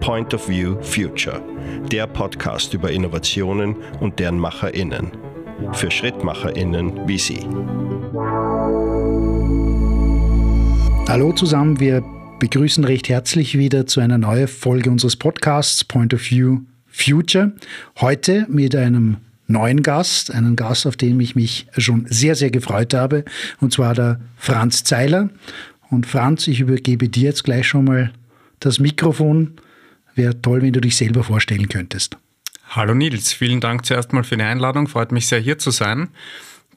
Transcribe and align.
Point 0.00 0.32
of 0.32 0.48
View 0.48 0.80
Future, 0.80 1.42
der 1.92 2.06
Podcast 2.06 2.72
über 2.72 2.90
Innovationen 2.90 3.76
und 4.00 4.18
deren 4.18 4.38
MacherInnen. 4.38 5.10
Für 5.72 5.90
SchrittmacherInnen 5.90 7.06
wie 7.06 7.18
Sie. 7.18 7.46
Hallo 11.06 11.32
zusammen, 11.32 11.80
wir 11.80 12.02
begrüßen 12.38 12.84
recht 12.84 13.10
herzlich 13.10 13.58
wieder 13.58 13.86
zu 13.86 14.00
einer 14.00 14.16
neuen 14.16 14.48
Folge 14.48 14.90
unseres 14.90 15.16
Podcasts 15.16 15.84
Point 15.84 16.14
of 16.14 16.30
View 16.30 16.60
Future. 16.86 17.52
Heute 18.00 18.46
mit 18.48 18.74
einem 18.74 19.18
neuen 19.48 19.82
Gast, 19.82 20.32
einen 20.32 20.56
Gast, 20.56 20.86
auf 20.86 20.96
den 20.96 21.20
ich 21.20 21.36
mich 21.36 21.66
schon 21.76 22.06
sehr, 22.08 22.34
sehr 22.34 22.50
gefreut 22.50 22.94
habe, 22.94 23.24
und 23.60 23.72
zwar 23.72 23.94
der 23.94 24.20
Franz 24.36 24.82
Zeiler. 24.82 25.28
Und 25.90 26.06
Franz, 26.06 26.48
ich 26.48 26.60
übergebe 26.60 27.08
dir 27.08 27.24
jetzt 27.24 27.44
gleich 27.44 27.66
schon 27.66 27.84
mal 27.84 28.12
das 28.60 28.78
Mikrofon. 28.78 29.56
Wäre 30.14 30.40
toll, 30.40 30.62
wenn 30.62 30.72
du 30.72 30.80
dich 30.80 30.96
selber 30.96 31.24
vorstellen 31.24 31.68
könntest. 31.68 32.16
Hallo 32.68 32.94
Nils, 32.94 33.32
vielen 33.32 33.60
Dank 33.60 33.84
zuerst 33.84 34.12
mal 34.12 34.24
für 34.24 34.36
die 34.36 34.44
Einladung. 34.44 34.86
Freut 34.86 35.12
mich 35.12 35.26
sehr, 35.26 35.40
hier 35.40 35.58
zu 35.58 35.70
sein. 35.70 36.08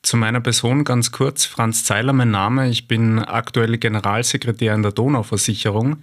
Zu 0.01 0.17
meiner 0.17 0.41
Person 0.41 0.83
ganz 0.83 1.11
kurz. 1.11 1.45
Franz 1.45 1.85
Zeiler, 1.85 2.11
mein 2.11 2.29
Name. 2.29 2.67
Ich 2.67 2.89
bin 2.89 3.19
aktuell 3.19 3.77
Generalsekretär 3.77 4.73
in 4.73 4.81
der 4.81 4.91
Donauversicherung, 4.91 5.97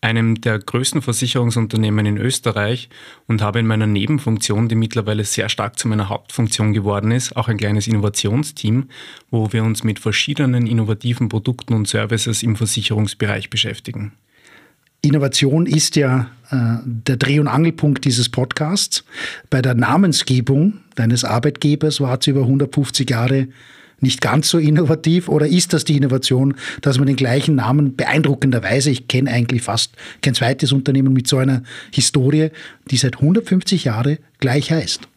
einem 0.00 0.40
der 0.40 0.58
größten 0.58 1.00
Versicherungsunternehmen 1.00 2.06
in 2.06 2.16
Österreich 2.16 2.88
und 3.28 3.42
habe 3.42 3.60
in 3.60 3.66
meiner 3.68 3.86
Nebenfunktion, 3.86 4.68
die 4.68 4.74
mittlerweile 4.74 5.22
sehr 5.22 5.48
stark 5.48 5.78
zu 5.78 5.86
meiner 5.86 6.08
Hauptfunktion 6.08 6.72
geworden 6.72 7.12
ist, 7.12 7.36
auch 7.36 7.46
ein 7.46 7.56
kleines 7.56 7.86
Innovationsteam, 7.86 8.88
wo 9.30 9.52
wir 9.52 9.62
uns 9.62 9.84
mit 9.84 10.00
verschiedenen 10.00 10.66
innovativen 10.66 11.28
Produkten 11.28 11.74
und 11.74 11.86
Services 11.86 12.42
im 12.42 12.56
Versicherungsbereich 12.56 13.48
beschäftigen. 13.48 14.12
Innovation 15.06 15.66
ist 15.66 15.96
ja 15.96 16.30
äh, 16.50 16.78
der 16.84 17.16
Dreh- 17.16 17.40
und 17.40 17.48
Angelpunkt 17.48 18.04
dieses 18.04 18.28
Podcasts. 18.28 19.04
Bei 19.50 19.62
der 19.62 19.74
Namensgebung 19.74 20.74
deines 20.94 21.24
Arbeitgebers 21.24 22.00
war 22.00 22.18
es 22.20 22.26
über 22.26 22.42
150 22.42 23.10
Jahre 23.10 23.48
nicht 24.00 24.20
ganz 24.20 24.50
so 24.50 24.58
innovativ 24.58 25.28
oder 25.28 25.46
ist 25.46 25.72
das 25.72 25.84
die 25.84 25.96
Innovation, 25.96 26.54
dass 26.82 26.98
man 26.98 27.06
den 27.06 27.16
gleichen 27.16 27.54
Namen 27.54 27.96
beeindruckenderweise, 27.96 28.90
ich 28.90 29.08
kenne 29.08 29.30
eigentlich 29.30 29.62
fast 29.62 29.94
kein 30.22 30.34
zweites 30.34 30.72
Unternehmen 30.72 31.12
mit 31.12 31.26
so 31.26 31.38
einer 31.38 31.62
Historie, 31.92 32.50
die 32.90 32.96
seit 32.98 33.16
150 33.16 33.84
Jahren 33.84 34.18
gleich 34.38 34.70
heißt? 34.70 35.08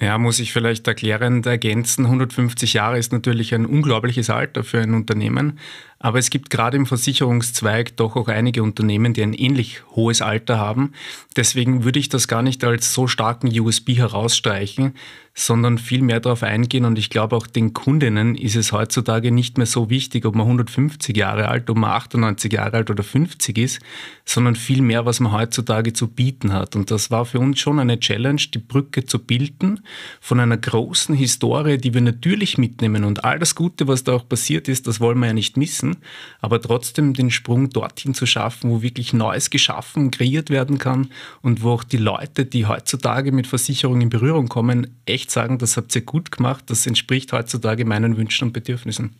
Ja, 0.00 0.16
muss 0.16 0.38
ich 0.38 0.52
vielleicht 0.52 0.88
erklärend 0.88 1.44
ergänzen. 1.44 2.06
150 2.06 2.72
Jahre 2.72 2.98
ist 2.98 3.12
natürlich 3.12 3.54
ein 3.54 3.66
unglaubliches 3.66 4.30
Alter 4.30 4.64
für 4.64 4.80
ein 4.80 4.94
Unternehmen. 4.94 5.58
Aber 6.02 6.18
es 6.18 6.30
gibt 6.30 6.48
gerade 6.48 6.78
im 6.78 6.86
Versicherungszweig 6.86 7.94
doch 7.98 8.16
auch 8.16 8.28
einige 8.28 8.62
Unternehmen, 8.62 9.12
die 9.12 9.22
ein 9.22 9.34
ähnlich 9.34 9.82
hohes 9.94 10.22
Alter 10.22 10.58
haben. 10.58 10.92
Deswegen 11.36 11.84
würde 11.84 11.98
ich 11.98 12.08
das 12.08 12.26
gar 12.26 12.42
nicht 12.42 12.64
als 12.64 12.94
so 12.94 13.06
starken 13.06 13.48
USB 13.60 13.90
herausstreichen, 13.90 14.94
sondern 15.34 15.78
viel 15.78 16.02
mehr 16.02 16.20
darauf 16.20 16.42
eingehen. 16.42 16.86
Und 16.86 16.98
ich 16.98 17.10
glaube, 17.10 17.36
auch 17.36 17.46
den 17.46 17.74
Kundinnen 17.74 18.34
ist 18.34 18.56
es 18.56 18.72
heutzutage 18.72 19.30
nicht 19.30 19.58
mehr 19.58 19.66
so 19.66 19.90
wichtig, 19.90 20.24
ob 20.24 20.34
man 20.34 20.46
150 20.46 21.14
Jahre 21.14 21.48
alt, 21.48 21.68
ob 21.68 21.76
man 21.76 21.90
98 21.90 22.50
Jahre 22.50 22.78
alt 22.78 22.90
oder 22.90 23.02
50 23.02 23.58
ist, 23.58 23.80
sondern 24.24 24.56
viel 24.56 24.80
mehr, 24.80 25.04
was 25.04 25.20
man 25.20 25.32
heutzutage 25.32 25.92
zu 25.92 26.08
bieten 26.08 26.52
hat. 26.52 26.76
Und 26.76 26.90
das 26.90 27.10
war 27.10 27.26
für 27.26 27.40
uns 27.40 27.60
schon 27.60 27.78
eine 27.78 28.00
Challenge, 28.00 28.40
die 28.54 28.58
Brücke 28.58 29.04
zu 29.04 29.18
bilden 29.18 29.80
von 30.20 30.40
einer 30.40 30.56
großen 30.56 31.14
Historie, 31.14 31.76
die 31.76 31.92
wir 31.92 32.00
natürlich 32.00 32.56
mitnehmen. 32.56 33.04
Und 33.04 33.24
all 33.24 33.38
das 33.38 33.54
Gute, 33.54 33.86
was 33.86 34.02
da 34.02 34.14
auch 34.14 34.28
passiert 34.28 34.66
ist, 34.66 34.86
das 34.86 34.98
wollen 34.98 35.18
wir 35.18 35.26
ja 35.26 35.34
nicht 35.34 35.58
missen 35.58 35.89
lassen, 35.90 36.02
aber 36.40 36.60
trotzdem 36.60 37.14
den 37.14 37.30
Sprung 37.30 37.70
dorthin 37.70 38.14
zu 38.14 38.26
schaffen, 38.26 38.70
wo 38.70 38.82
wirklich 38.82 39.12
Neues 39.12 39.50
geschaffen, 39.50 40.10
kreiert 40.10 40.50
werden 40.50 40.78
kann 40.78 41.08
und 41.42 41.62
wo 41.62 41.72
auch 41.72 41.84
die 41.84 41.98
Leute, 41.98 42.44
die 42.44 42.66
heutzutage 42.66 43.32
mit 43.32 43.46
Versicherungen 43.46 44.02
in 44.02 44.10
Berührung 44.10 44.48
kommen, 44.48 44.96
echt 45.06 45.30
sagen, 45.30 45.58
das 45.58 45.76
habt 45.76 45.94
ihr 45.94 46.02
gut 46.02 46.30
gemacht, 46.30 46.64
das 46.68 46.86
entspricht 46.86 47.32
heutzutage 47.32 47.84
meinen 47.84 48.16
Wünschen 48.16 48.48
und 48.48 48.52
Bedürfnissen. 48.52 49.16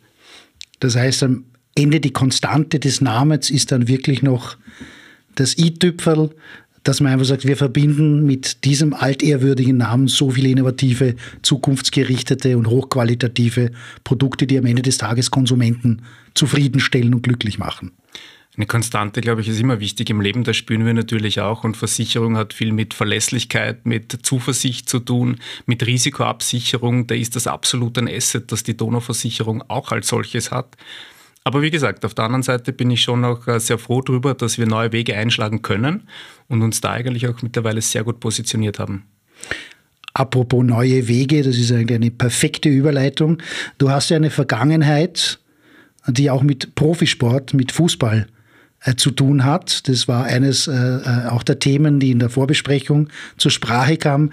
Das 0.79 0.95
heißt, 0.95 1.23
am 1.23 1.45
Ende 1.75 1.99
die 1.99 2.11
Konstante 2.11 2.79
des 2.79 3.01
Namens 3.01 3.49
ist 3.49 3.71
dann 3.71 3.87
wirklich 3.87 4.21
noch 4.21 4.57
das 5.35 5.57
i-Tüpferl, 5.57 6.31
dass 6.83 6.99
man 6.99 7.13
einfach 7.13 7.25
sagt, 7.25 7.45
wir 7.45 7.57
verbinden 7.57 8.25
mit 8.25 8.63
diesem 8.65 8.93
altehrwürdigen 8.93 9.77
Namen 9.77 10.07
so 10.07 10.31
viele 10.31 10.49
innovative, 10.49 11.15
zukunftsgerichtete 11.41 12.57
und 12.57 12.67
hochqualitative 12.67 13.71
Produkte, 14.03 14.47
die 14.47 14.57
am 14.57 14.65
Ende 14.65 14.81
des 14.81 14.97
Tages 14.97 15.31
Konsumenten 15.31 16.01
zufriedenstellen 16.33 17.13
und 17.13 17.23
glücklich 17.23 17.59
machen. 17.59 17.91
Eine 18.57 18.65
Konstante, 18.65 19.21
glaube 19.21 19.39
ich, 19.39 19.47
ist 19.47 19.61
immer 19.61 19.79
wichtig 19.79 20.09
im 20.09 20.19
Leben. 20.19 20.43
Das 20.43 20.57
spüren 20.57 20.85
wir 20.85 20.93
natürlich 20.93 21.39
auch. 21.39 21.63
Und 21.63 21.77
Versicherung 21.77 22.35
hat 22.35 22.51
viel 22.53 22.73
mit 22.73 22.93
Verlässlichkeit, 22.93 23.85
mit 23.85 24.25
Zuversicht 24.25 24.89
zu 24.89 24.99
tun, 24.99 25.37
mit 25.65 25.85
Risikoabsicherung. 25.85 27.07
Da 27.07 27.15
ist 27.15 27.37
das 27.37 27.47
absolut 27.47 27.97
ein 27.97 28.09
Asset, 28.09 28.51
das 28.51 28.63
die 28.63 28.75
Donauversicherung 28.75 29.63
auch 29.69 29.93
als 29.93 30.09
solches 30.09 30.51
hat. 30.51 30.75
Aber 31.43 31.61
wie 31.61 31.71
gesagt, 31.71 32.05
auf 32.05 32.13
der 32.13 32.25
anderen 32.25 32.43
Seite 32.43 32.71
bin 32.71 32.91
ich 32.91 33.01
schon 33.01 33.25
auch 33.25 33.47
äh, 33.47 33.59
sehr 33.59 33.77
froh 33.77 34.01
darüber, 34.01 34.33
dass 34.33 34.57
wir 34.57 34.67
neue 34.67 34.91
Wege 34.91 35.15
einschlagen 35.15 35.61
können 35.61 36.03
und 36.47 36.61
uns 36.61 36.81
da 36.81 36.91
eigentlich 36.91 37.27
auch 37.27 37.41
mittlerweile 37.41 37.81
sehr 37.81 38.03
gut 38.03 38.19
positioniert 38.19 38.77
haben. 38.77 39.05
Apropos 40.13 40.63
neue 40.63 41.07
Wege, 41.07 41.41
das 41.41 41.57
ist 41.57 41.71
eigentlich 41.71 41.95
eine 41.95 42.11
perfekte 42.11 42.69
Überleitung. 42.69 43.41
Du 43.77 43.89
hast 43.89 44.09
ja 44.09 44.17
eine 44.17 44.29
Vergangenheit, 44.29 45.39
die 46.07 46.29
auch 46.29 46.43
mit 46.43 46.75
Profisport, 46.75 47.53
mit 47.53 47.71
Fußball 47.71 48.27
äh, 48.81 48.95
zu 48.95 49.09
tun 49.09 49.43
hat. 49.43 49.87
Das 49.87 50.07
war 50.07 50.25
eines 50.25 50.67
äh, 50.67 50.73
äh 50.73 51.27
auch 51.29 51.43
der 51.43 51.59
Themen, 51.59 51.99
die 51.99 52.11
in 52.11 52.19
der 52.19 52.29
Vorbesprechung 52.29 53.09
zur 53.37 53.51
Sprache 53.51 53.97
kamen 53.97 54.31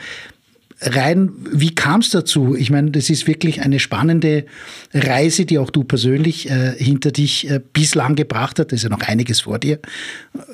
rein, 0.81 1.31
wie 1.53 1.75
kam 1.75 2.01
es 2.01 2.11
dazu? 2.11 2.55
Ich 2.55 2.71
meine, 2.71 2.91
das 2.91 3.11
ist 3.11 3.27
wirklich 3.27 3.63
eine 3.63 3.79
spannende 3.79 4.47
Reise, 4.93 5.45
die 5.45 5.59
auch 5.59 5.71
du 5.71 5.85
persönlich 5.85 6.51
äh, 6.51 6.75
hinter 6.77 7.11
dich 7.11 7.51
äh, 7.51 7.61
bislang 7.73 8.15
gebracht 8.15 8.59
hat. 8.59 8.73
Da 8.73 8.77
ist 8.77 8.85
ja 8.85 8.89
noch 8.89 9.03
einiges 9.03 9.41
vor 9.41 9.59
dir. 9.59 9.81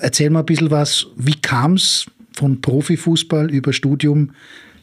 Erzähl 0.01 0.31
mal 0.31 0.41
ein 0.41 0.47
bisschen 0.47 0.71
was. 0.71 1.07
Wie 1.17 1.35
kam 1.35 1.75
es 1.75 2.07
von 2.33 2.61
Profifußball 2.61 3.51
über 3.51 3.73
Studium 3.73 4.33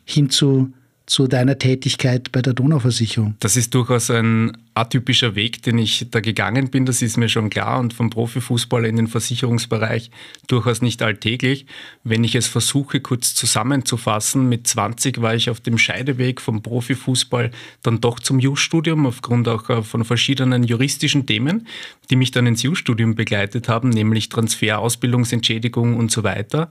hin 0.06 0.30
zu 0.30 0.72
zu 1.11 1.27
deiner 1.27 1.57
Tätigkeit 1.57 2.31
bei 2.31 2.41
der 2.41 2.53
Donauversicherung? 2.53 3.35
Das 3.41 3.57
ist 3.57 3.75
durchaus 3.75 4.09
ein 4.09 4.57
atypischer 4.75 5.35
Weg, 5.35 5.61
den 5.61 5.77
ich 5.77 6.07
da 6.09 6.22
gegangen 6.22 6.69
bin, 6.69 6.85
das 6.85 7.01
ist 7.01 7.17
mir 7.17 7.27
schon 7.27 7.49
klar 7.49 7.81
und 7.81 7.94
vom 7.94 8.09
Profifußball 8.09 8.85
in 8.85 8.95
den 8.95 9.07
Versicherungsbereich 9.07 10.09
durchaus 10.47 10.81
nicht 10.81 11.01
alltäglich. 11.01 11.66
Wenn 12.05 12.23
ich 12.23 12.35
es 12.35 12.47
versuche, 12.47 13.01
kurz 13.01 13.35
zusammenzufassen, 13.35 14.47
mit 14.47 14.67
20 14.67 15.21
war 15.21 15.35
ich 15.35 15.50
auf 15.50 15.59
dem 15.59 15.77
Scheideweg 15.77 16.39
vom 16.39 16.61
Profifußball 16.61 17.51
dann 17.83 18.00
doch 18.00 18.21
zum 18.21 18.39
Jus-Studium 18.39 19.05
aufgrund 19.05 19.50
auch 19.50 19.69
äh, 19.69 19.83
von 19.83 20.05
verschiedenen 20.05 20.63
juristischen 20.63 21.25
Themen, 21.25 21.67
die 22.09 22.16
mich 22.16 22.31
dann 22.31 22.47
ins 22.47 22.63
Jus-Studium 22.63 23.16
begleitet 23.16 23.67
haben, 23.67 23.89
nämlich 23.89 24.29
Transfer, 24.29 24.79
Ausbildungsentschädigung 24.79 25.97
und 25.97 26.09
so 26.09 26.23
weiter 26.23 26.69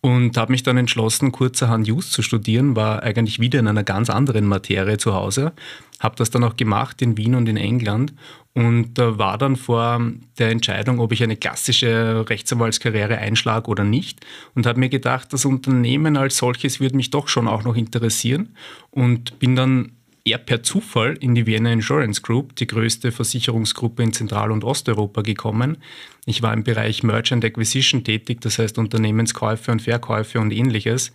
und 0.00 0.36
habe 0.36 0.52
mich 0.52 0.62
dann 0.62 0.76
entschlossen, 0.76 1.32
kurzerhand 1.32 1.86
Just 1.86 2.12
zu 2.12 2.22
studieren, 2.22 2.76
war 2.76 3.02
eigentlich 3.02 3.40
wieder 3.40 3.58
in 3.58 3.66
einer 3.66 3.84
ganz 3.84 4.10
anderen 4.10 4.46
Materie 4.46 4.98
zu 4.98 5.14
Hause, 5.14 5.52
habe 5.98 6.16
das 6.16 6.30
dann 6.30 6.44
auch 6.44 6.56
gemacht 6.56 7.02
in 7.02 7.16
Wien 7.16 7.34
und 7.34 7.48
in 7.48 7.56
England 7.56 8.14
und 8.54 8.98
war 8.98 9.38
dann 9.38 9.56
vor 9.56 10.00
der 10.38 10.50
Entscheidung, 10.50 11.00
ob 11.00 11.12
ich 11.12 11.22
eine 11.22 11.36
klassische 11.36 12.24
Rechtsanwaltskarriere 12.28 13.18
einschlage 13.18 13.68
oder 13.68 13.84
nicht 13.84 14.24
und 14.54 14.66
habe 14.66 14.78
mir 14.78 14.88
gedacht, 14.88 15.32
das 15.32 15.44
Unternehmen 15.44 16.16
als 16.16 16.36
solches 16.36 16.80
würde 16.80 16.96
mich 16.96 17.10
doch 17.10 17.28
schon 17.28 17.48
auch 17.48 17.64
noch 17.64 17.76
interessieren 17.76 18.54
und 18.90 19.38
bin 19.38 19.56
dann 19.56 19.92
eher 20.24 20.38
per 20.38 20.62
Zufall 20.62 21.16
in 21.20 21.34
die 21.34 21.46
Vienna 21.46 21.72
Insurance 21.72 22.22
Group, 22.22 22.56
die 22.56 22.66
größte 22.66 23.12
Versicherungsgruppe 23.12 24.02
in 24.02 24.12
Zentral- 24.12 24.52
und 24.52 24.64
Osteuropa, 24.64 25.22
gekommen. 25.22 25.78
Ich 26.26 26.42
war 26.42 26.52
im 26.52 26.64
Bereich 26.64 27.02
Merchant 27.02 27.44
Acquisition 27.44 28.04
tätig, 28.04 28.40
das 28.40 28.58
heißt 28.58 28.78
Unternehmenskäufe 28.78 29.72
und 29.72 29.82
Verkäufe 29.82 30.40
und 30.40 30.52
ähnliches. 30.52 31.12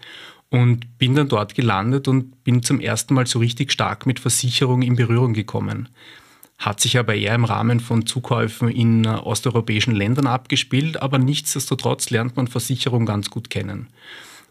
Und 0.50 1.00
bin 1.00 1.16
dann 1.16 1.30
dort 1.30 1.56
gelandet 1.56 2.08
und 2.08 2.44
bin 2.44 2.62
zum 2.62 2.80
ersten 2.80 3.16
Mal 3.16 3.26
so 3.26 3.40
richtig 3.40 3.72
stark 3.72 4.06
mit 4.06 4.20
Versicherung 4.20 4.84
in 4.84 4.96
Berührung 4.96 5.34
gekommen. 5.34 5.90
Hat 6.60 6.80
sich 6.80 6.98
aber 6.98 7.16
eher 7.16 7.34
im 7.34 7.46
Rahmen 7.46 7.80
von 7.80 8.06
Zukäufen 8.06 8.70
in 8.70 9.06
osteuropäischen 9.06 9.96
Ländern 9.96 10.28
abgespielt, 10.28 11.02
aber 11.02 11.18
nichtsdestotrotz 11.18 12.10
lernt 12.12 12.36
man 12.38 12.48
Versicherung 12.48 13.06
ganz 13.06 13.30
gut 13.32 13.50
kennen. 13.50 13.88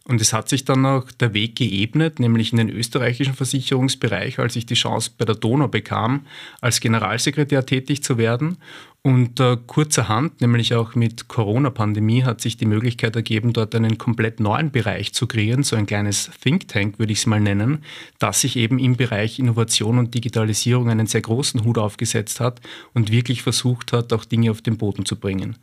Und 0.04 0.20
es 0.20 0.32
hat 0.32 0.48
sich 0.48 0.64
dann 0.64 0.84
auch 0.84 1.10
der 1.12 1.32
Weg 1.32 1.54
geebnet, 1.56 2.18
nämlich 2.18 2.50
in 2.52 2.58
den 2.58 2.70
österreichischen 2.70 3.34
Versicherungsbereich, 3.34 4.40
als 4.40 4.56
ich 4.56 4.66
die 4.66 4.74
Chance 4.74 5.12
bei 5.16 5.24
der 5.24 5.36
Donau 5.36 5.68
bekam, 5.68 6.26
als 6.60 6.80
Generalsekretär 6.80 7.64
tätig 7.66 8.02
zu 8.02 8.18
werden. 8.18 8.58
Und 9.04 9.40
äh, 9.40 9.56
kurzerhand, 9.66 10.40
nämlich 10.40 10.74
auch 10.74 10.94
mit 10.94 11.26
Corona-Pandemie, 11.26 12.22
hat 12.22 12.40
sich 12.40 12.56
die 12.56 12.66
Möglichkeit 12.66 13.16
ergeben, 13.16 13.52
dort 13.52 13.74
einen 13.74 13.98
komplett 13.98 14.38
neuen 14.38 14.70
Bereich 14.70 15.12
zu 15.12 15.26
kreieren, 15.26 15.64
so 15.64 15.74
ein 15.74 15.86
kleines 15.86 16.30
Think 16.40 16.68
Tank 16.68 17.00
würde 17.00 17.12
ich 17.12 17.18
es 17.18 17.26
mal 17.26 17.40
nennen, 17.40 17.78
das 18.20 18.42
sich 18.42 18.56
eben 18.56 18.78
im 18.78 18.96
Bereich 18.96 19.40
Innovation 19.40 19.98
und 19.98 20.14
Digitalisierung 20.14 20.88
einen 20.88 21.08
sehr 21.08 21.20
großen 21.20 21.64
Hut 21.64 21.78
aufgesetzt 21.78 22.38
hat 22.38 22.60
und 22.94 23.10
wirklich 23.10 23.42
versucht 23.42 23.92
hat, 23.92 24.12
auch 24.12 24.24
Dinge 24.24 24.52
auf 24.52 24.62
den 24.62 24.78
Boden 24.78 25.04
zu 25.04 25.16
bringen. 25.16 25.56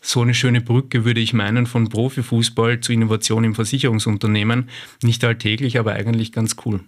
so 0.00 0.22
eine 0.22 0.34
schöne 0.34 0.62
Brücke, 0.62 1.04
würde 1.04 1.20
ich 1.20 1.34
meinen, 1.34 1.66
von 1.66 1.88
Profifußball 1.88 2.80
zu 2.80 2.92
Innovation 2.92 3.44
im 3.44 3.54
Versicherungsunternehmen. 3.54 4.70
Nicht 5.02 5.22
alltäglich, 5.24 5.78
aber 5.78 5.92
eigentlich 5.94 6.32
ganz 6.32 6.56
cool. 6.64 6.80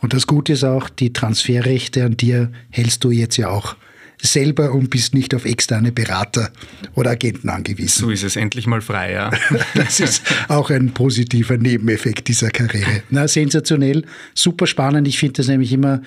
Und 0.00 0.14
das 0.14 0.26
Gute 0.26 0.54
ist 0.54 0.64
auch, 0.64 0.88
die 0.88 1.12
Transferrechte 1.12 2.04
an 2.04 2.16
dir 2.16 2.50
hältst 2.70 3.04
du 3.04 3.10
jetzt 3.10 3.36
ja 3.36 3.50
auch 3.50 3.76
selber 4.20 4.72
und 4.72 4.90
bist 4.90 5.14
nicht 5.14 5.34
auf 5.34 5.44
externe 5.44 5.92
Berater 5.92 6.50
oder 6.94 7.10
Agenten 7.10 7.48
angewiesen. 7.48 8.00
So 8.00 8.10
ist 8.10 8.24
es 8.24 8.36
endlich 8.36 8.66
mal 8.66 8.80
frei, 8.80 9.12
ja. 9.12 9.30
das 9.74 10.00
ist 10.00 10.22
auch 10.48 10.70
ein 10.70 10.92
positiver 10.92 11.56
Nebeneffekt 11.56 12.28
dieser 12.28 12.50
Karriere. 12.50 13.02
Na, 13.10 13.28
sensationell, 13.28 14.04
super 14.34 14.66
spannend. 14.66 15.06
Ich 15.08 15.18
finde 15.18 15.34
das 15.34 15.48
nämlich 15.48 15.72
immer 15.72 16.02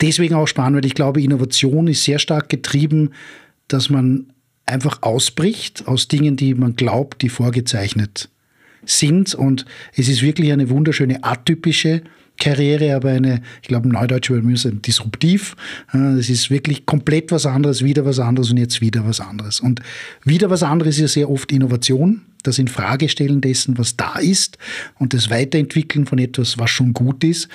deswegen 0.00 0.34
auch 0.34 0.46
spannend, 0.46 0.76
weil 0.76 0.86
ich 0.86 0.94
glaube, 0.94 1.22
Innovation 1.22 1.88
ist 1.88 2.04
sehr 2.04 2.18
stark 2.18 2.48
getrieben, 2.48 3.10
dass 3.68 3.90
man 3.90 4.26
einfach 4.66 5.02
ausbricht 5.02 5.86
aus 5.86 6.08
Dingen, 6.08 6.36
die 6.36 6.54
man 6.54 6.76
glaubt, 6.76 7.22
die 7.22 7.28
vorgezeichnet 7.28 8.28
sind. 8.84 9.34
Und 9.34 9.64
es 9.94 10.08
ist 10.08 10.22
wirklich 10.22 10.52
eine 10.52 10.70
wunderschöne 10.70 11.22
atypische 11.24 12.02
Karriere, 12.38 12.94
aber 12.94 13.10
eine, 13.10 13.42
ich 13.62 13.68
glaube, 13.68 13.88
Neudeutsch 13.88 14.30
würde 14.30 14.46
man 14.46 14.56
sagen, 14.56 14.82
disruptiv. 14.82 15.56
Das 15.92 16.28
ist 16.28 16.50
wirklich 16.50 16.84
komplett 16.84 17.32
was 17.32 17.46
anderes, 17.46 17.84
wieder 17.84 18.04
was 18.04 18.18
anderes 18.18 18.50
und 18.50 18.56
jetzt 18.56 18.80
wieder 18.80 19.06
was 19.06 19.20
anderes. 19.20 19.60
Und 19.60 19.80
wieder 20.24 20.50
was 20.50 20.62
anderes 20.62 20.96
ist 20.96 21.00
ja 21.00 21.08
sehr 21.08 21.30
oft 21.30 21.52
Innovation, 21.52 22.22
das 22.42 22.58
Infragestellen 22.58 23.40
dessen, 23.40 23.78
was 23.78 23.96
da 23.96 24.18
ist 24.18 24.58
und 24.98 25.14
das 25.14 25.30
Weiterentwickeln 25.30 26.06
von 26.06 26.18
etwas, 26.18 26.58
was 26.58 26.70
schon 26.70 26.92
gut 26.92 27.22
ist. 27.24 27.48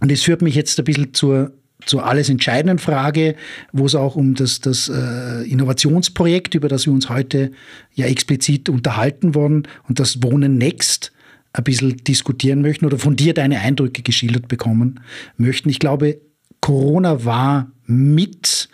Und 0.00 0.10
das 0.10 0.22
führt 0.22 0.42
mich 0.42 0.54
jetzt 0.54 0.78
ein 0.78 0.84
bisschen 0.84 1.14
zur 1.14 1.52
zur 1.86 2.06
alles 2.06 2.30
entscheidenden 2.30 2.78
Frage, 2.78 3.34
wo 3.72 3.84
es 3.84 3.94
auch 3.94 4.16
um 4.16 4.34
das, 4.34 4.60
das 4.60 4.88
äh, 4.88 5.42
Innovationsprojekt, 5.42 6.54
über 6.54 6.68
das 6.68 6.86
wir 6.86 6.92
uns 6.92 7.10
heute 7.10 7.50
ja 7.92 8.06
explizit 8.06 8.68
unterhalten 8.68 9.34
wollen 9.34 9.68
und 9.86 10.00
das 10.00 10.22
Wohnen 10.22 10.56
Next 10.56 11.12
ein 11.54 11.64
bisschen 11.64 11.96
diskutieren 11.98 12.60
möchten 12.60 12.84
oder 12.84 12.98
von 12.98 13.16
dir 13.16 13.32
deine 13.32 13.60
Eindrücke 13.60 14.02
geschildert 14.02 14.48
bekommen 14.48 15.00
möchten. 15.36 15.70
Ich 15.70 15.78
glaube, 15.78 16.20
Corona 16.60 17.24
war 17.24 17.70
mit 17.86 18.68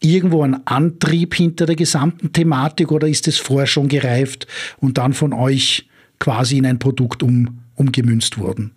irgendwo 0.00 0.42
ein 0.42 0.66
Antrieb 0.66 1.34
hinter 1.34 1.66
der 1.66 1.74
gesamten 1.74 2.32
Thematik 2.32 2.92
oder 2.92 3.08
ist 3.08 3.26
es 3.26 3.38
vorher 3.38 3.66
schon 3.66 3.88
gereift 3.88 4.46
und 4.78 4.98
dann 4.98 5.14
von 5.14 5.32
euch 5.32 5.88
quasi 6.20 6.58
in 6.58 6.66
ein 6.66 6.78
Produkt 6.78 7.22
um, 7.22 7.58
umgemünzt 7.74 8.38
worden? 8.38 8.72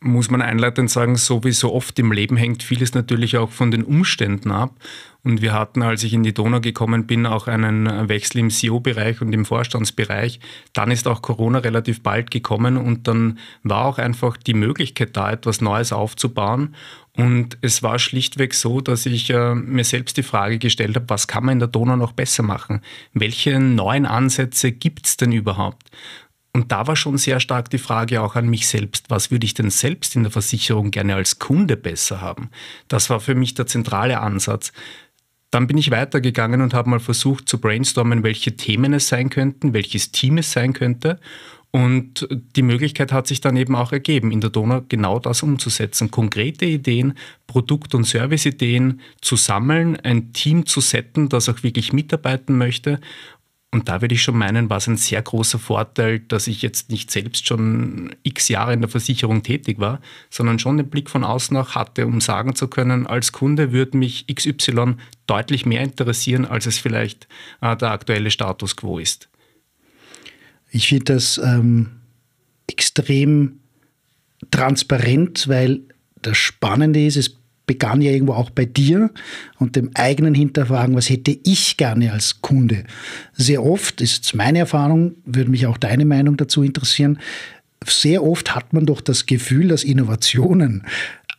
Muss 0.00 0.30
man 0.30 0.42
einleitend 0.42 0.90
sagen, 0.90 1.16
so 1.16 1.42
wie 1.44 1.52
so 1.52 1.74
oft 1.74 1.98
im 1.98 2.12
Leben 2.12 2.36
hängt 2.36 2.62
vieles 2.62 2.94
natürlich 2.94 3.36
auch 3.36 3.50
von 3.50 3.70
den 3.70 3.82
Umständen 3.82 4.50
ab. 4.50 4.74
Und 5.24 5.42
wir 5.42 5.52
hatten, 5.52 5.82
als 5.82 6.04
ich 6.04 6.14
in 6.14 6.22
die 6.22 6.32
Donau 6.32 6.60
gekommen 6.60 7.06
bin, 7.06 7.26
auch 7.26 7.48
einen 7.48 8.08
Wechsel 8.08 8.38
im 8.38 8.50
CEO-Bereich 8.50 9.20
und 9.20 9.32
im 9.32 9.44
Vorstandsbereich. 9.44 10.38
Dann 10.72 10.92
ist 10.92 11.08
auch 11.08 11.20
Corona 11.20 11.58
relativ 11.58 12.02
bald 12.02 12.30
gekommen 12.30 12.76
und 12.76 13.08
dann 13.08 13.38
war 13.64 13.84
auch 13.86 13.98
einfach 13.98 14.36
die 14.36 14.54
Möglichkeit 14.54 15.16
da, 15.16 15.32
etwas 15.32 15.60
Neues 15.60 15.92
aufzubauen. 15.92 16.76
Und 17.16 17.58
es 17.62 17.82
war 17.82 17.98
schlichtweg 17.98 18.54
so, 18.54 18.80
dass 18.80 19.04
ich 19.04 19.28
äh, 19.30 19.56
mir 19.56 19.82
selbst 19.82 20.16
die 20.16 20.22
Frage 20.22 20.58
gestellt 20.58 20.94
habe, 20.94 21.08
was 21.08 21.26
kann 21.26 21.44
man 21.44 21.54
in 21.54 21.58
der 21.58 21.68
Donau 21.68 21.96
noch 21.96 22.12
besser 22.12 22.44
machen? 22.44 22.80
Welche 23.12 23.58
neuen 23.58 24.06
Ansätze 24.06 24.70
gibt 24.70 25.06
es 25.06 25.16
denn 25.16 25.32
überhaupt? 25.32 25.90
Und 26.52 26.72
da 26.72 26.86
war 26.86 26.96
schon 26.96 27.18
sehr 27.18 27.40
stark 27.40 27.70
die 27.70 27.78
Frage 27.78 28.22
auch 28.22 28.34
an 28.34 28.48
mich 28.48 28.66
selbst, 28.68 29.10
was 29.10 29.30
würde 29.30 29.44
ich 29.44 29.54
denn 29.54 29.70
selbst 29.70 30.16
in 30.16 30.22
der 30.22 30.32
Versicherung 30.32 30.90
gerne 30.90 31.14
als 31.14 31.38
Kunde 31.38 31.76
besser 31.76 32.20
haben? 32.20 32.50
Das 32.88 33.10
war 33.10 33.20
für 33.20 33.34
mich 33.34 33.54
der 33.54 33.66
zentrale 33.66 34.20
Ansatz. 34.20 34.72
Dann 35.50 35.66
bin 35.66 35.78
ich 35.78 35.90
weitergegangen 35.90 36.60
und 36.60 36.74
habe 36.74 36.90
mal 36.90 37.00
versucht 37.00 37.48
zu 37.48 37.58
brainstormen, 37.58 38.22
welche 38.22 38.56
Themen 38.56 38.92
es 38.92 39.08
sein 39.08 39.30
könnten, 39.30 39.72
welches 39.72 40.10
Team 40.10 40.38
es 40.38 40.52
sein 40.52 40.72
könnte. 40.72 41.20
Und 41.70 42.26
die 42.56 42.62
Möglichkeit 42.62 43.12
hat 43.12 43.26
sich 43.26 43.42
dann 43.42 43.56
eben 43.56 43.76
auch 43.76 43.92
ergeben, 43.92 44.30
in 44.30 44.40
der 44.40 44.48
Donau 44.48 44.82
genau 44.88 45.18
das 45.18 45.42
umzusetzen. 45.42 46.10
Konkrete 46.10 46.64
Ideen, 46.64 47.14
Produkt- 47.46 47.94
und 47.94 48.04
Serviceideen 48.04 49.00
zu 49.20 49.36
sammeln, 49.36 49.96
ein 49.96 50.32
Team 50.32 50.64
zu 50.64 50.80
setten, 50.80 51.28
das 51.28 51.48
auch 51.48 51.62
wirklich 51.62 51.92
mitarbeiten 51.92 52.56
möchte 52.56 53.00
und 53.70 53.88
da 53.88 54.00
würde 54.00 54.14
ich 54.14 54.22
schon 54.22 54.36
meinen, 54.36 54.70
war 54.70 54.78
es 54.78 54.86
ein 54.86 54.96
sehr 54.96 55.20
großer 55.20 55.58
Vorteil, 55.58 56.20
dass 56.20 56.46
ich 56.46 56.62
jetzt 56.62 56.90
nicht 56.90 57.10
selbst 57.10 57.46
schon 57.46 58.16
x 58.22 58.48
Jahre 58.48 58.72
in 58.72 58.80
der 58.80 58.88
Versicherung 58.88 59.42
tätig 59.42 59.78
war, 59.78 60.00
sondern 60.30 60.58
schon 60.58 60.78
den 60.78 60.88
Blick 60.88 61.10
von 61.10 61.22
außen 61.22 61.54
auch 61.58 61.74
hatte, 61.74 62.06
um 62.06 62.22
sagen 62.22 62.54
zu 62.54 62.68
können, 62.68 63.06
als 63.06 63.32
Kunde 63.32 63.70
würde 63.70 63.98
mich 63.98 64.26
XY 64.26 64.94
deutlich 65.26 65.66
mehr 65.66 65.82
interessieren, 65.82 66.46
als 66.46 66.64
es 66.64 66.78
vielleicht 66.78 67.28
äh, 67.60 67.76
der 67.76 67.90
aktuelle 67.90 68.30
Status 68.30 68.74
quo 68.74 68.98
ist. 68.98 69.28
Ich 70.70 70.88
finde 70.88 71.12
das 71.14 71.38
ähm, 71.38 71.90
extrem 72.68 73.60
transparent, 74.50 75.46
weil 75.46 75.80
das 76.22 76.38
Spannende 76.38 77.04
ist, 77.04 77.16
es 77.16 77.36
begann 77.68 78.00
ja 78.00 78.10
irgendwo 78.10 78.32
auch 78.32 78.50
bei 78.50 78.64
dir 78.64 79.10
und 79.60 79.76
dem 79.76 79.90
eigenen 79.94 80.34
Hinterfragen, 80.34 80.96
was 80.96 81.08
hätte 81.08 81.38
ich 81.44 81.76
gerne 81.76 82.12
als 82.12 82.42
Kunde. 82.42 82.82
Sehr 83.34 83.64
oft, 83.64 84.00
ist 84.00 84.34
meine 84.34 84.58
Erfahrung, 84.58 85.14
würde 85.24 85.52
mich 85.52 85.66
auch 85.66 85.76
deine 85.76 86.04
Meinung 86.04 86.36
dazu 86.36 86.64
interessieren, 86.64 87.20
sehr 87.86 88.24
oft 88.24 88.56
hat 88.56 88.72
man 88.72 88.86
doch 88.86 89.00
das 89.00 89.26
Gefühl, 89.26 89.68
dass 89.68 89.84
Innovationen 89.84 90.84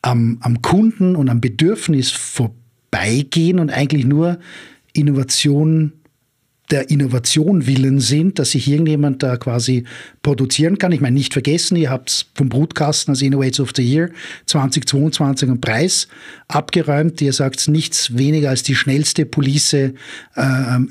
am, 0.02 0.38
am 0.40 0.62
Kunden 0.62 1.18
und 1.18 1.28
am 1.28 1.42
Bedürfnis 1.42 2.12
vorbeigehen 2.12 3.60
und 3.60 3.72
eigentlich 3.72 4.06
nur 4.06 4.40
Innovationen 4.94 5.99
der 6.71 6.89
Innovation 6.89 7.66
willen 7.66 8.00
sind, 8.00 8.39
dass 8.39 8.51
sich 8.51 8.68
irgendjemand 8.68 9.24
da 9.24 9.38
quasi 9.38 9.86
produzieren 10.21 10.77
kann. 10.77 10.92
Ich 10.92 11.01
meine, 11.01 11.16
nicht 11.16 11.33
vergessen, 11.33 11.75
ihr 11.75 11.89
habt 11.89 12.27
vom 12.36 12.50
Brutkasten 12.50 13.12
als 13.12 13.21
Innovates 13.21 13.60
of 13.60 13.71
the 13.75 13.81
Year 13.81 14.10
2022 14.45 15.50
einen 15.50 15.62
Preis 15.62 16.07
abgeräumt. 16.48 17.21
Ihr 17.21 17.33
sagt 17.33 17.68
nichts 17.68 18.18
weniger 18.18 18.50
als 18.50 18.63
die 18.63 18.75
schnellste 18.75 19.25
Police 19.25 19.74
äh, 19.74 19.92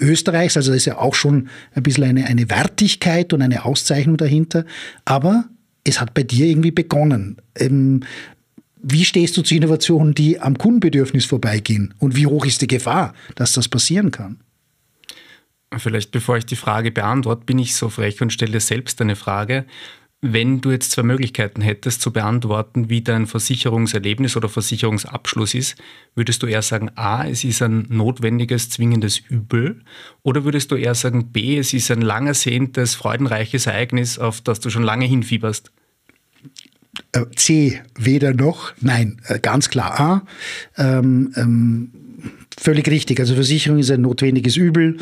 Österreichs. 0.00 0.56
Also 0.56 0.70
da 0.70 0.76
ist 0.76 0.86
ja 0.86 0.98
auch 0.98 1.14
schon 1.14 1.48
ein 1.75 1.82
bisschen 1.82 2.04
eine, 2.04 2.26
eine 2.26 2.50
Wertigkeit 2.50 3.32
und 3.32 3.42
eine 3.42 3.64
Auszeichnung 3.64 4.16
dahinter. 4.16 4.64
Aber 5.04 5.44
es 5.84 6.00
hat 6.00 6.14
bei 6.14 6.22
dir 6.22 6.46
irgendwie 6.46 6.72
begonnen. 6.72 7.36
Ähm, 7.56 8.00
wie 8.82 9.04
stehst 9.04 9.36
du 9.36 9.42
zu 9.42 9.54
Innovationen, 9.54 10.14
die 10.14 10.40
am 10.40 10.56
Kundenbedürfnis 10.56 11.24
vorbeigehen? 11.24 11.94
Und 11.98 12.16
wie 12.16 12.26
hoch 12.26 12.46
ist 12.46 12.62
die 12.62 12.69
Gefahr, 12.69 13.14
dass 13.34 13.52
das 13.52 13.69
passieren 13.69 14.10
kann? 14.10 14.38
Vielleicht 15.76 16.12
bevor 16.12 16.38
ich 16.38 16.47
die 16.47 16.56
Frage 16.56 16.91
beantworte, 16.91 17.44
bin 17.44 17.58
ich 17.58 17.75
so 17.75 17.89
frech 17.89 18.22
und 18.22 18.32
stelle 18.32 18.60
selbst 18.60 19.01
eine 19.01 19.17
Frage. 19.17 19.67
Wenn 20.20 20.60
du 20.60 20.72
jetzt 20.72 20.91
zwei 20.93 21.05
Möglichkeiten 21.05 21.60
hättest 21.60 22.01
zu 22.01 22.13
beantworten, 22.13 22.89
wie 22.89 23.03
dein 23.03 23.29
Versicherungserlebnis 23.29 24.37
oder 24.37 24.48
Versicherungsabschluss 24.48 25.55
ist, 25.55 25.77
würdest 26.17 26.43
du 26.43 26.48
eher 26.48 26.63
sagen, 26.63 26.91
A, 26.96 27.25
es 27.25 27.44
ist 27.44 27.63
ein 27.63 27.87
notwendiges, 27.89 28.69
zwingendes 28.69 29.19
Übel, 29.19 29.84
oder 30.25 30.43
würdest 30.43 30.72
du 30.72 30.77
eher 30.77 30.96
sagen, 30.96 31.31
B, 31.31 31.56
es 31.56 31.72
ist 31.72 31.93
ein 31.93 32.01
lang 32.01 32.27
ersehntes, 32.27 32.96
freudenreiches 32.96 33.67
Ereignis, 33.67 34.19
auf 34.19 34.41
das 34.41 34.58
du 34.58 34.70
schon 34.70 34.82
lange 34.82 35.05
hinfieberst? 35.05 35.70
Äh, 37.13 37.27
C, 37.37 37.81
weder 37.96 38.34
noch, 38.34 38.72
nein, 38.81 39.20
äh, 39.27 39.39
ganz 39.39 39.70
klar 39.70 40.01
A. 40.01 40.27
Ähm, 40.77 41.32
ähm, 41.37 42.07
Völlig 42.60 42.88
richtig. 42.88 43.20
Also 43.20 43.34
Versicherung 43.34 43.79
ist 43.79 43.91
ein 43.93 44.00
notwendiges 44.00 44.56
Übel. 44.56 44.96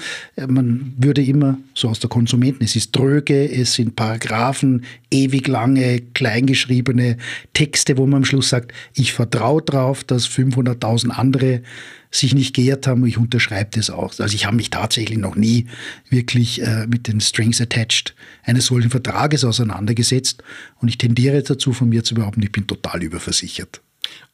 Man 0.47 0.93
würde 0.99 1.25
immer, 1.25 1.57
so 1.73 1.89
aus 1.89 1.99
der 2.01 2.11
Konsumenten, 2.11 2.63
es 2.63 2.77
ist 2.77 2.95
dröge, 2.95 3.51
es 3.51 3.73
sind 3.73 3.97
Paragraphen, 3.97 4.85
ewig 5.11 5.49
lange, 5.49 6.03
kleingeschriebene 6.13 7.17
Texte, 7.55 7.97
wo 7.97 8.07
man 8.07 8.19
am 8.19 8.25
Schluss 8.27 8.51
sagt, 8.51 8.73
ich 8.93 9.15
vertraue 9.15 9.63
darauf, 9.63 10.05
dass 10.05 10.29
500.000 10.29 11.09
andere 11.09 11.63
sich 12.11 12.35
nicht 12.35 12.55
geehrt 12.55 12.87
haben. 12.87 13.07
Ich 13.07 13.17
unterschreibe 13.17 13.71
das 13.73 13.89
auch. 13.89 14.13
Also 14.19 14.35
ich 14.35 14.45
habe 14.45 14.57
mich 14.57 14.69
tatsächlich 14.69 15.19
noch 15.19 15.35
nie 15.35 15.67
wirklich 16.11 16.61
äh, 16.61 16.87
mit 16.87 17.09
den 17.09 17.23
Strings 17.23 17.63
attached 17.63 18.15
eines 18.45 18.67
solchen 18.67 18.91
Vertrages 18.91 19.45
auseinandergesetzt. 19.45 20.43
Und 20.83 20.89
ich 20.89 20.99
tendiere 20.99 21.43
dazu, 21.43 21.73
von 21.73 21.89
mir 21.89 22.05
zu 22.05 22.15
behaupten, 22.15 22.43
ich 22.43 22.53
bin 22.53 22.67
total 22.67 23.03
überversichert. 23.03 23.81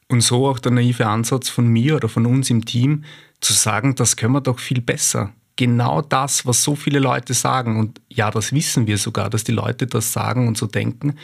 Und 0.07 0.21
so 0.21 0.47
auch 0.47 0.59
der 0.59 0.71
naive 0.71 1.07
Ansatz 1.07 1.49
von 1.49 1.67
mir 1.67 1.95
oder 1.95 2.09
von 2.09 2.25
uns 2.25 2.49
im 2.49 2.65
Team, 2.65 3.03
zu 3.41 3.53
sagen, 3.53 3.95
das 3.95 4.15
können 4.15 4.33
wir 4.33 4.41
doch 4.41 4.59
viel 4.59 4.81
besser. 4.81 5.33
Genau 5.55 6.01
das, 6.01 6.45
was 6.45 6.63
so 6.63 6.75
viele 6.75 6.99
Leute 6.99 7.33
sagen. 7.33 7.79
Und 7.79 8.01
ja, 8.09 8.31
das 8.31 8.53
wissen 8.53 8.87
wir 8.87 8.97
sogar, 8.97 9.29
dass 9.29 9.43
die 9.43 9.51
Leute 9.51 9.85
das 9.85 10.13
sagen 10.13 10.47
und 10.47 10.57
so 10.57 10.65
denken. 10.65 11.15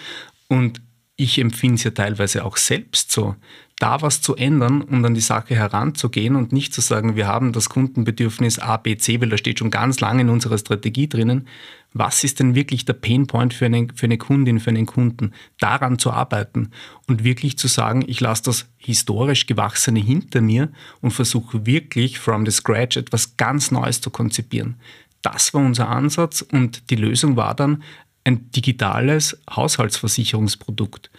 Und 0.47 0.81
ich 1.15 1.39
empfinde 1.39 1.75
es 1.75 1.83
ja 1.83 1.91
teilweise 1.91 2.45
auch 2.45 2.57
selbst 2.57 3.11
so, 3.11 3.35
da 3.79 4.01
was 4.01 4.21
zu 4.21 4.35
ändern 4.35 4.81
und 4.81 5.05
an 5.05 5.13
die 5.13 5.21
Sache 5.21 5.55
heranzugehen 5.55 6.35
und 6.35 6.51
nicht 6.51 6.73
zu 6.73 6.81
sagen, 6.81 7.15
wir 7.15 7.27
haben 7.27 7.53
das 7.53 7.69
Kundenbedürfnis 7.69 8.59
A, 8.59 8.75
B, 8.75 8.97
C, 8.97 9.21
weil 9.21 9.29
da 9.29 9.37
steht 9.37 9.59
schon 9.59 9.71
ganz 9.71 10.01
lange 10.01 10.21
in 10.21 10.29
unserer 10.29 10.57
Strategie 10.57 11.07
drinnen. 11.07 11.47
Was 11.93 12.23
ist 12.25 12.39
denn 12.39 12.55
wirklich 12.55 12.83
der 12.83 12.93
Painpoint 12.93 13.53
für 13.53 13.65
eine, 13.65 13.87
für 13.95 14.05
eine 14.05 14.17
Kundin, 14.17 14.59
für 14.59 14.69
einen 14.69 14.85
Kunden? 14.85 15.31
Daran 15.59 15.97
zu 15.97 16.11
arbeiten 16.11 16.71
und 17.07 17.23
wirklich 17.23 17.57
zu 17.57 17.67
sagen, 17.67 18.03
ich 18.05 18.19
lasse 18.19 18.43
das 18.43 18.67
historisch 18.77 19.47
Gewachsene 19.47 19.99
hinter 19.99 20.41
mir 20.41 20.69
und 21.01 21.11
versuche 21.11 21.65
wirklich 21.65 22.19
from 22.19 22.45
the 22.45 22.51
scratch 22.51 22.97
etwas 22.97 23.37
ganz 23.37 23.71
Neues 23.71 24.01
zu 24.01 24.09
konzipieren. 24.09 24.75
Das 25.21 25.53
war 25.53 25.61
unser 25.61 25.87
Ansatz 25.87 26.41
und 26.41 26.89
die 26.89 26.95
Lösung 26.95 27.37
war 27.37 27.55
dann 27.55 27.81
ein 28.25 28.51
digitales 28.51 29.39
Haushaltsversicherungsprodukt. 29.49 31.09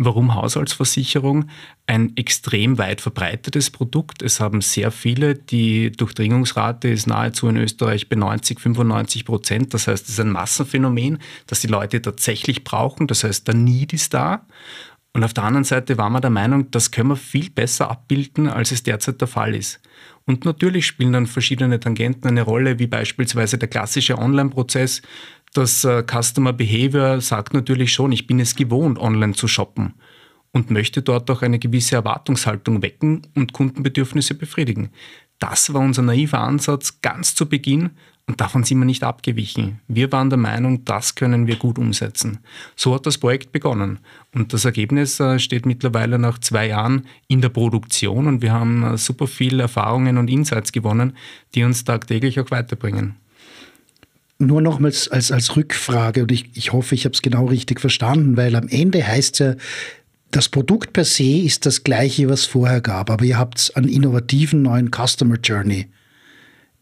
Warum 0.00 0.36
Haushaltsversicherung? 0.36 1.48
Ein 1.88 2.16
extrem 2.16 2.78
weit 2.78 3.00
verbreitetes 3.00 3.70
Produkt. 3.70 4.22
Es 4.22 4.38
haben 4.38 4.60
sehr 4.60 4.92
viele, 4.92 5.34
die 5.34 5.90
Durchdringungsrate 5.90 6.86
ist 6.88 7.08
nahezu 7.08 7.48
in 7.48 7.56
Österreich 7.56 8.08
bei 8.08 8.14
90, 8.14 8.60
95 8.60 9.24
Prozent. 9.24 9.74
Das 9.74 9.88
heißt, 9.88 10.04
es 10.04 10.10
ist 10.10 10.20
ein 10.20 10.30
Massenphänomen, 10.30 11.18
das 11.48 11.62
die 11.62 11.66
Leute 11.66 12.00
tatsächlich 12.00 12.62
brauchen. 12.62 13.08
Das 13.08 13.24
heißt, 13.24 13.48
der 13.48 13.56
Need 13.56 13.92
ist 13.92 14.14
da. 14.14 14.46
Und 15.14 15.24
auf 15.24 15.34
der 15.34 15.42
anderen 15.42 15.64
Seite 15.64 15.98
war 15.98 16.10
man 16.10 16.22
der 16.22 16.30
Meinung, 16.30 16.70
das 16.70 16.92
können 16.92 17.08
wir 17.08 17.16
viel 17.16 17.50
besser 17.50 17.90
abbilden, 17.90 18.46
als 18.46 18.70
es 18.70 18.84
derzeit 18.84 19.20
der 19.20 19.26
Fall 19.26 19.56
ist. 19.56 19.80
Und 20.26 20.44
natürlich 20.44 20.86
spielen 20.86 21.12
dann 21.12 21.26
verschiedene 21.26 21.80
Tangenten 21.80 22.28
eine 22.28 22.42
Rolle, 22.42 22.78
wie 22.78 22.86
beispielsweise 22.86 23.58
der 23.58 23.68
klassische 23.68 24.16
Online-Prozess, 24.16 25.02
das 25.52 25.84
äh, 25.84 26.02
Customer 26.02 26.52
Behavior 26.52 27.20
sagt 27.20 27.54
natürlich 27.54 27.92
schon, 27.92 28.12
ich 28.12 28.26
bin 28.26 28.40
es 28.40 28.54
gewohnt, 28.54 28.98
online 28.98 29.34
zu 29.34 29.48
shoppen 29.48 29.94
und 30.52 30.70
möchte 30.70 31.02
dort 31.02 31.30
auch 31.30 31.42
eine 31.42 31.58
gewisse 31.58 31.96
Erwartungshaltung 31.96 32.82
wecken 32.82 33.26
und 33.34 33.52
Kundenbedürfnisse 33.52 34.34
befriedigen. 34.34 34.90
Das 35.38 35.72
war 35.72 35.80
unser 35.80 36.02
naiver 36.02 36.40
Ansatz 36.40 37.00
ganz 37.00 37.34
zu 37.34 37.46
Beginn 37.46 37.90
und 38.26 38.40
davon 38.40 38.64
sind 38.64 38.78
wir 38.78 38.84
nicht 38.84 39.04
abgewichen. 39.04 39.80
Wir 39.88 40.12
waren 40.12 40.30
der 40.30 40.38
Meinung, 40.38 40.84
das 40.84 41.14
können 41.14 41.46
wir 41.46 41.56
gut 41.56 41.78
umsetzen. 41.78 42.40
So 42.76 42.94
hat 42.94 43.06
das 43.06 43.18
Projekt 43.18 43.52
begonnen 43.52 44.00
und 44.34 44.52
das 44.52 44.64
Ergebnis 44.64 45.20
äh, 45.20 45.38
steht 45.38 45.64
mittlerweile 45.64 46.18
nach 46.18 46.38
zwei 46.38 46.66
Jahren 46.66 47.06
in 47.28 47.40
der 47.40 47.48
Produktion 47.48 48.26
und 48.26 48.42
wir 48.42 48.52
haben 48.52 48.82
äh, 48.82 48.98
super 48.98 49.26
viele 49.26 49.62
Erfahrungen 49.62 50.18
und 50.18 50.28
Insights 50.28 50.72
gewonnen, 50.72 51.16
die 51.54 51.62
uns 51.62 51.84
tagtäglich 51.84 52.38
auch 52.40 52.50
weiterbringen 52.50 53.16
nur 54.38 54.62
nochmals 54.62 55.08
als, 55.08 55.32
als 55.32 55.56
Rückfrage, 55.56 56.22
und 56.22 56.32
ich, 56.32 56.50
ich 56.54 56.72
hoffe, 56.72 56.94
ich 56.94 57.04
habe 57.04 57.14
es 57.14 57.22
genau 57.22 57.46
richtig 57.46 57.80
verstanden, 57.80 58.36
weil 58.36 58.54
am 58.54 58.68
Ende 58.68 59.06
heißt 59.06 59.40
es 59.40 59.46
ja, 59.46 59.54
das 60.30 60.48
Produkt 60.48 60.92
per 60.92 61.04
se 61.04 61.38
ist 61.38 61.64
das 61.64 61.84
gleiche, 61.84 62.28
was 62.28 62.40
es 62.40 62.46
vorher 62.46 62.80
gab, 62.80 63.10
aber 63.10 63.24
ihr 63.24 63.38
habt 63.38 63.72
einen 63.74 63.88
innovativen 63.88 64.62
neuen 64.62 64.90
Customer 64.90 65.36
Journey 65.42 65.86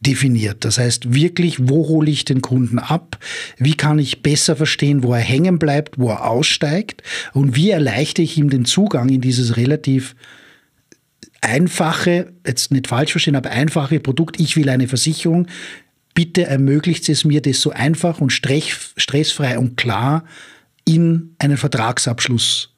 definiert. 0.00 0.64
Das 0.64 0.78
heißt 0.78 1.14
wirklich, 1.14 1.68
wo 1.68 1.86
hole 1.88 2.10
ich 2.10 2.25
den 2.25 2.42
Kunden 2.42 2.78
ab? 2.78 3.18
Wie 3.56 3.75
kann 3.75 3.98
ich 3.98 4.22
besser 4.22 4.56
verstehen, 4.56 5.02
wo 5.02 5.14
er 5.14 5.20
hängen 5.20 5.58
bleibt, 5.58 5.98
wo 5.98 6.10
er 6.10 6.28
aussteigt? 6.28 7.02
Und 7.32 7.56
wie 7.56 7.70
erleichtere 7.70 8.25
ich 8.25 8.36
ihm 8.36 8.50
den 8.50 8.64
Zugang 8.64 9.08
in 9.08 9.20
dieses 9.20 9.56
relativ 9.56 10.16
einfache, 11.40 12.32
jetzt 12.44 12.72
nicht 12.72 12.88
falsch 12.88 13.12
verstehen, 13.12 13.36
aber 13.36 13.50
einfache 13.50 14.00
Produkt. 14.00 14.40
Ich 14.40 14.56
will 14.56 14.68
eine 14.68 14.88
Versicherung 14.88 15.46
bitte 16.16 16.46
ermöglicht 16.46 17.08
es 17.11 17.25
mir, 17.25 17.42
das 17.42 17.61
so 17.61 17.70
einfach 17.70 18.20
und 18.20 18.32
stressfrei 18.32 19.58
und 19.58 19.76
klar 19.76 20.25
in 20.85 21.37
einen 21.38 21.58
Vertragsabschluss 21.58 22.75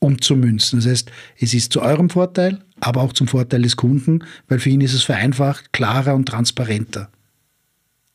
umzumünzen. 0.00 0.80
Das 0.80 0.88
heißt, 0.88 1.10
es 1.38 1.54
ist 1.54 1.72
zu 1.72 1.82
eurem 1.82 2.10
Vorteil, 2.10 2.58
aber 2.80 3.02
auch 3.02 3.12
zum 3.12 3.28
Vorteil 3.28 3.62
des 3.62 3.76
Kunden, 3.76 4.24
weil 4.48 4.58
für 4.58 4.70
ihn 4.70 4.80
ist 4.80 4.94
es 4.94 5.04
vereinfacht, 5.04 5.72
klarer 5.72 6.14
und 6.14 6.26
transparenter. 6.26 7.10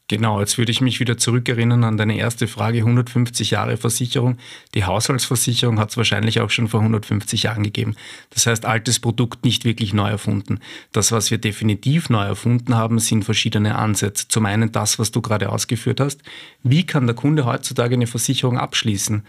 Genau, 0.07 0.39
jetzt 0.39 0.59
würde 0.59 0.71
ich 0.71 0.81
mich 0.81 0.99
wieder 0.99 1.17
zurückerinnern 1.17 1.83
an 1.83 1.97
deine 1.97 2.15
erste 2.15 2.47
Frage, 2.47 2.77
150 2.79 3.49
Jahre 3.49 3.75
Versicherung. 3.75 4.37
Die 4.75 4.83
Haushaltsversicherung 4.83 5.79
hat 5.79 5.89
es 5.89 5.97
wahrscheinlich 5.97 6.41
auch 6.41 6.51
schon 6.51 6.67
vor 6.67 6.81
150 6.81 7.41
Jahren 7.41 7.63
gegeben. 7.63 7.95
Das 8.29 8.45
heißt, 8.45 8.65
altes 8.65 8.99
Produkt 8.99 9.43
nicht 9.43 9.65
wirklich 9.65 9.95
neu 9.95 10.07
erfunden. 10.07 10.59
Das, 10.91 11.11
was 11.11 11.31
wir 11.31 11.39
definitiv 11.39 12.11
neu 12.11 12.23
erfunden 12.23 12.75
haben, 12.75 12.99
sind 12.99 13.25
verschiedene 13.25 13.79
Ansätze. 13.79 14.27
Zum 14.27 14.45
einen 14.45 14.71
das, 14.71 14.99
was 14.99 15.09
du 15.09 15.23
gerade 15.23 15.49
ausgeführt 15.49 15.99
hast. 15.99 16.21
Wie 16.61 16.85
kann 16.85 17.07
der 17.07 17.15
Kunde 17.15 17.45
heutzutage 17.45 17.95
eine 17.95 18.05
Versicherung 18.05 18.59
abschließen? 18.59 19.23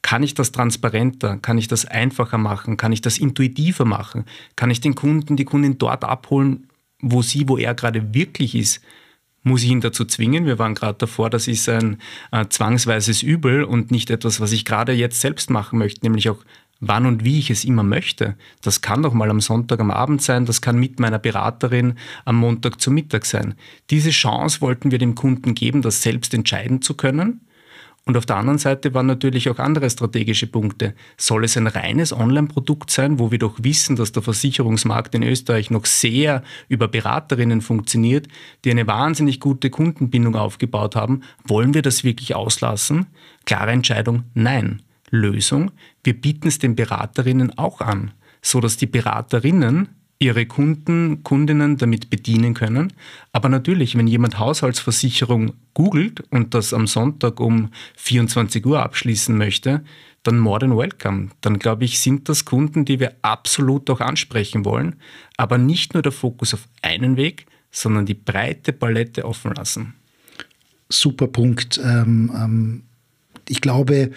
Kann 0.00 0.22
ich 0.22 0.34
das 0.34 0.52
transparenter? 0.52 1.38
Kann 1.38 1.58
ich 1.58 1.66
das 1.66 1.86
einfacher 1.86 2.38
machen? 2.38 2.76
Kann 2.76 2.92
ich 2.92 3.00
das 3.00 3.18
intuitiver 3.18 3.84
machen? 3.84 4.26
Kann 4.54 4.70
ich 4.70 4.80
den 4.80 4.94
Kunden, 4.94 5.34
die 5.34 5.44
Kundin 5.44 5.78
dort 5.78 6.04
abholen, 6.04 6.68
wo 7.00 7.22
sie, 7.22 7.48
wo 7.48 7.58
er 7.58 7.74
gerade 7.74 8.14
wirklich 8.14 8.54
ist? 8.54 8.80
Muss 9.46 9.62
ich 9.62 9.70
ihn 9.70 9.80
dazu 9.80 10.04
zwingen. 10.04 10.44
Wir 10.44 10.58
waren 10.58 10.74
gerade 10.74 10.98
davor, 10.98 11.30
das 11.30 11.46
ist 11.46 11.68
ein 11.68 11.98
äh, 12.32 12.46
zwangsweises 12.48 13.22
Übel 13.22 13.62
und 13.62 13.92
nicht 13.92 14.10
etwas, 14.10 14.40
was 14.40 14.50
ich 14.50 14.64
gerade 14.64 14.92
jetzt 14.92 15.20
selbst 15.20 15.50
machen 15.50 15.78
möchte, 15.78 16.04
nämlich 16.04 16.28
auch 16.28 16.38
wann 16.80 17.06
und 17.06 17.24
wie 17.24 17.38
ich 17.38 17.50
es 17.50 17.64
immer 17.64 17.84
möchte. 17.84 18.34
Das 18.60 18.80
kann 18.80 19.02
doch 19.02 19.14
mal 19.14 19.30
am 19.30 19.40
Sonntag 19.40 19.78
am 19.78 19.92
Abend 19.92 20.20
sein, 20.20 20.46
das 20.46 20.60
kann 20.60 20.78
mit 20.78 20.98
meiner 20.98 21.20
Beraterin 21.20 21.94
am 22.24 22.36
Montag 22.36 22.80
zu 22.80 22.90
Mittag 22.90 23.24
sein. 23.24 23.54
Diese 23.90 24.10
Chance 24.10 24.60
wollten 24.60 24.90
wir 24.90 24.98
dem 24.98 25.14
Kunden 25.14 25.54
geben, 25.54 25.80
das 25.80 26.02
selbst 26.02 26.34
entscheiden 26.34 26.82
zu 26.82 26.94
können. 26.94 27.40
Und 28.06 28.16
auf 28.16 28.24
der 28.24 28.36
anderen 28.36 28.58
Seite 28.58 28.94
waren 28.94 29.06
natürlich 29.06 29.50
auch 29.50 29.58
andere 29.58 29.90
strategische 29.90 30.46
Punkte. 30.46 30.94
Soll 31.16 31.44
es 31.44 31.56
ein 31.56 31.66
reines 31.66 32.12
Online-Produkt 32.12 32.88
sein, 32.88 33.18
wo 33.18 33.32
wir 33.32 33.38
doch 33.38 33.56
wissen, 33.60 33.96
dass 33.96 34.12
der 34.12 34.22
Versicherungsmarkt 34.22 35.16
in 35.16 35.24
Österreich 35.24 35.70
noch 35.70 35.86
sehr 35.86 36.44
über 36.68 36.86
Beraterinnen 36.86 37.60
funktioniert, 37.62 38.28
die 38.64 38.70
eine 38.70 38.86
wahnsinnig 38.86 39.40
gute 39.40 39.70
Kundenbindung 39.70 40.36
aufgebaut 40.36 40.94
haben? 40.94 41.22
Wollen 41.44 41.74
wir 41.74 41.82
das 41.82 42.04
wirklich 42.04 42.36
auslassen? 42.36 43.06
Klare 43.44 43.72
Entscheidung, 43.72 44.22
nein. 44.34 44.82
Lösung, 45.10 45.70
wir 46.02 46.20
bieten 46.20 46.48
es 46.48 46.58
den 46.58 46.74
Beraterinnen 46.74 47.58
auch 47.58 47.80
an, 47.80 48.12
so 48.42 48.60
dass 48.60 48.76
die 48.76 48.86
Beraterinnen 48.86 49.88
ihre 50.18 50.46
Kunden, 50.46 51.22
Kundinnen 51.22 51.76
damit 51.76 52.10
bedienen 52.10 52.54
können. 52.54 52.92
Aber 53.32 53.48
natürlich, 53.48 53.96
wenn 53.96 54.06
jemand 54.06 54.38
Haushaltsversicherung 54.38 55.52
googelt 55.74 56.22
und 56.30 56.54
das 56.54 56.72
am 56.72 56.86
Sonntag 56.86 57.38
um 57.40 57.70
24 57.96 58.64
Uhr 58.64 58.82
abschließen 58.82 59.36
möchte, 59.36 59.84
dann 60.22 60.38
more 60.38 60.58
than 60.58 60.76
welcome. 60.76 61.28
Dann 61.40 61.58
glaube 61.58 61.84
ich, 61.84 62.00
sind 62.00 62.28
das 62.28 62.44
Kunden, 62.44 62.84
die 62.84 62.98
wir 62.98 63.14
absolut 63.22 63.88
auch 63.90 64.00
ansprechen 64.00 64.64
wollen, 64.64 64.96
aber 65.36 65.58
nicht 65.58 65.94
nur 65.94 66.02
der 66.02 66.12
Fokus 66.12 66.54
auf 66.54 66.66
einen 66.82 67.16
Weg, 67.16 67.46
sondern 67.70 68.06
die 68.06 68.14
breite 68.14 68.72
Palette 68.72 69.24
offen 69.24 69.54
lassen. 69.54 69.94
Super 70.88 71.28
Punkt. 71.28 71.78
Ähm, 71.82 72.32
ähm, 72.34 72.82
ich 73.48 73.60
glaube, 73.60 74.12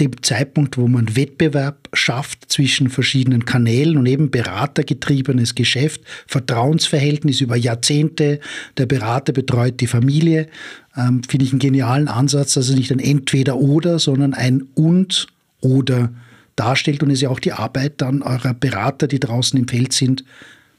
dem 0.00 0.22
Zeitpunkt, 0.22 0.76
wo 0.76 0.88
man 0.88 1.16
Wettbewerb 1.16 1.88
schafft 1.92 2.50
zwischen 2.50 2.90
verschiedenen 2.90 3.44
Kanälen 3.44 3.96
und 3.96 4.06
eben 4.06 4.30
beratergetriebenes 4.30 5.54
Geschäft, 5.54 6.00
Vertrauensverhältnis 6.26 7.40
über 7.40 7.56
Jahrzehnte, 7.56 8.40
der 8.76 8.86
Berater 8.86 9.32
betreut 9.32 9.80
die 9.80 9.86
Familie, 9.86 10.48
ähm, 10.96 11.22
finde 11.22 11.46
ich 11.46 11.52
einen 11.52 11.60
genialen 11.60 12.08
Ansatz, 12.08 12.56
also 12.56 12.74
nicht 12.74 12.90
ein 12.90 12.98
Entweder-Oder, 12.98 13.98
sondern 14.00 14.34
ein 14.34 14.66
Und-Oder 14.74 16.12
darstellt 16.56 17.02
und 17.02 17.10
es 17.10 17.20
ja 17.20 17.30
auch 17.30 17.40
die 17.40 17.52
Arbeit 17.52 17.94
dann 18.00 18.22
eurer 18.22 18.54
Berater, 18.54 19.06
die 19.06 19.20
draußen 19.20 19.58
im 19.58 19.68
Feld 19.68 19.92
sind, 19.92 20.24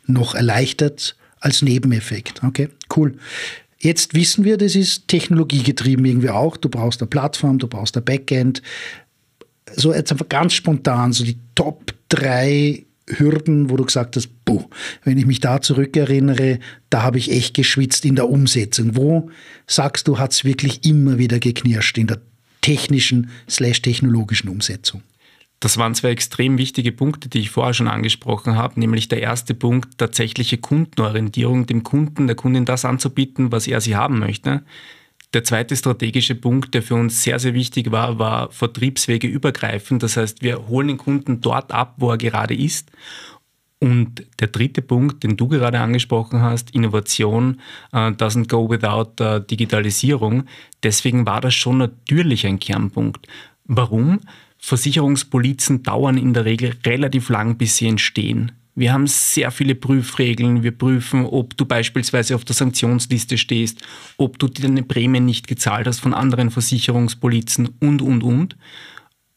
noch 0.08 0.36
erleichtert 0.36 1.16
als 1.40 1.62
Nebeneffekt. 1.62 2.44
Okay, 2.44 2.70
cool. 2.96 3.16
Jetzt 3.80 4.14
wissen 4.14 4.46
wir, 4.46 4.58
das 4.58 4.76
ist 4.76 5.08
technologiegetrieben 5.08 6.06
irgendwie 6.06 6.30
auch. 6.30 6.58
Du 6.58 6.70
brauchst 6.70 7.02
eine 7.02 7.08
Plattform, 7.08 7.60
du 7.60 7.68
brauchst 7.68 7.96
ein 7.98 8.04
Backend 8.04 8.62
so 9.74 9.94
jetzt 9.94 10.12
einfach 10.12 10.30
ganz 10.30 10.54
spontan, 10.54 11.14
so 11.14 11.24
die 11.24 11.40
Top 11.56 11.94
drei 12.10 12.86
Hürden, 13.08 13.70
wo 13.70 13.78
du 13.78 13.86
gesagt 13.86 14.16
hast, 14.16 14.30
boah, 14.46 14.66
wenn 15.04 15.18
ich 15.18 15.26
mich 15.26 15.40
da 15.40 15.62
zurückerinnere, 15.62 16.60
da 16.90 17.04
habe 17.04 17.18
ich 17.18 17.32
echt 17.32 17.54
geschwitzt 17.54 18.06
in 18.06 18.16
der 18.16 18.30
Umsetzung. 18.30 18.96
Wo 18.96 19.30
sagst 19.68 20.08
du, 20.08 20.18
hat 20.18 20.32
es 20.32 20.44
wirklich 20.44 20.86
immer 20.86 21.18
wieder 21.18 21.40
geknirscht 21.40 21.98
in 21.98 22.08
der 22.08 22.22
technischen 22.62 23.30
slash 23.48 23.82
technologischen 23.82 24.50
Umsetzung? 24.50 25.04
Das 25.60 25.78
waren 25.78 25.96
zwei 25.96 26.10
extrem 26.10 26.58
wichtige 26.58 26.92
Punkte, 26.92 27.30
die 27.30 27.40
ich 27.40 27.50
vorher 27.50 27.74
schon 27.74 27.88
angesprochen 27.88 28.56
habe, 28.56 28.80
nämlich 28.80 29.08
der 29.08 29.22
erste 29.22 29.54
Punkt, 29.54 29.98
tatsächliche 29.98 30.58
Kundenorientierung, 30.58 31.66
dem 31.66 31.84
Kunden, 31.84 32.28
der 32.28 32.36
Kundin 32.36 32.66
das 32.66 32.86
anzubieten, 32.86 33.52
was 33.52 33.68
er 33.68 33.82
sie 33.82 33.96
haben 33.96 34.20
möchte. 34.20 34.64
Der 35.36 35.44
zweite 35.44 35.76
strategische 35.76 36.34
Punkt, 36.34 36.74
der 36.74 36.82
für 36.82 36.96
uns 36.96 37.22
sehr, 37.22 37.40
sehr 37.40 37.54
wichtig 37.54 37.92
war, 37.92 38.20
war 38.20 38.50
Vertriebswege 38.54 39.28
übergreifend. 39.28 40.02
Das 40.02 40.16
heißt, 40.16 40.42
wir 40.42 40.70
holen 40.70 40.88
den 40.88 40.98
Kunden 40.98 41.42
dort 41.42 41.74
ab, 41.74 41.96
wo 41.98 42.10
er 42.10 42.18
gerade 42.18 42.56
ist. 42.56 42.90
Und 43.82 44.26
der 44.40 44.48
dritte 44.48 44.82
Punkt, 44.82 45.24
den 45.24 45.36
du 45.36 45.50
gerade 45.50 45.82
angesprochen 45.82 46.42
hast, 46.42 46.74
Innovation 46.74 47.60
uh, 47.92 48.12
doesn't 48.12 48.48
go 48.48 48.70
without 48.70 49.22
uh, 49.22 49.40
Digitalisierung. 49.40 50.46
Deswegen 50.84 51.26
war 51.26 51.42
das 51.42 51.54
schon 51.54 51.80
natürlich 51.80 52.48
ein 52.48 52.58
Kernpunkt. 52.58 53.28
Warum? 53.66 54.22
Versicherungspolizen 54.58 55.84
dauern 55.84 56.18
in 56.18 56.34
der 56.34 56.46
Regel 56.46 56.76
relativ 56.86 57.28
lang, 57.28 57.58
bis 57.58 57.76
sie 57.76 57.90
entstehen. 57.90 58.54
Wir 58.78 58.92
haben 58.92 59.08
sehr 59.08 59.52
viele 59.52 59.74
Prüfregeln. 59.74 60.62
Wir 60.62 60.78
prüfen, 60.78 61.26
ob 61.26 61.56
du 61.56 61.66
beispielsweise 61.66 62.36
auf 62.36 62.44
der 62.44 62.56
Sanktionsliste 62.56 63.38
stehst, 63.38 63.82
ob 64.18 64.38
du 64.38 64.50
deine 64.50 64.84
Prämien 64.84 65.26
nicht 65.26 65.48
gezahlt 65.48 65.88
hast 65.88 66.02
von 66.02 66.14
anderen 66.14 66.52
Versicherungspolizen 66.52 67.70
und, 67.80 68.02
und, 68.02 68.22
und. 68.22 68.58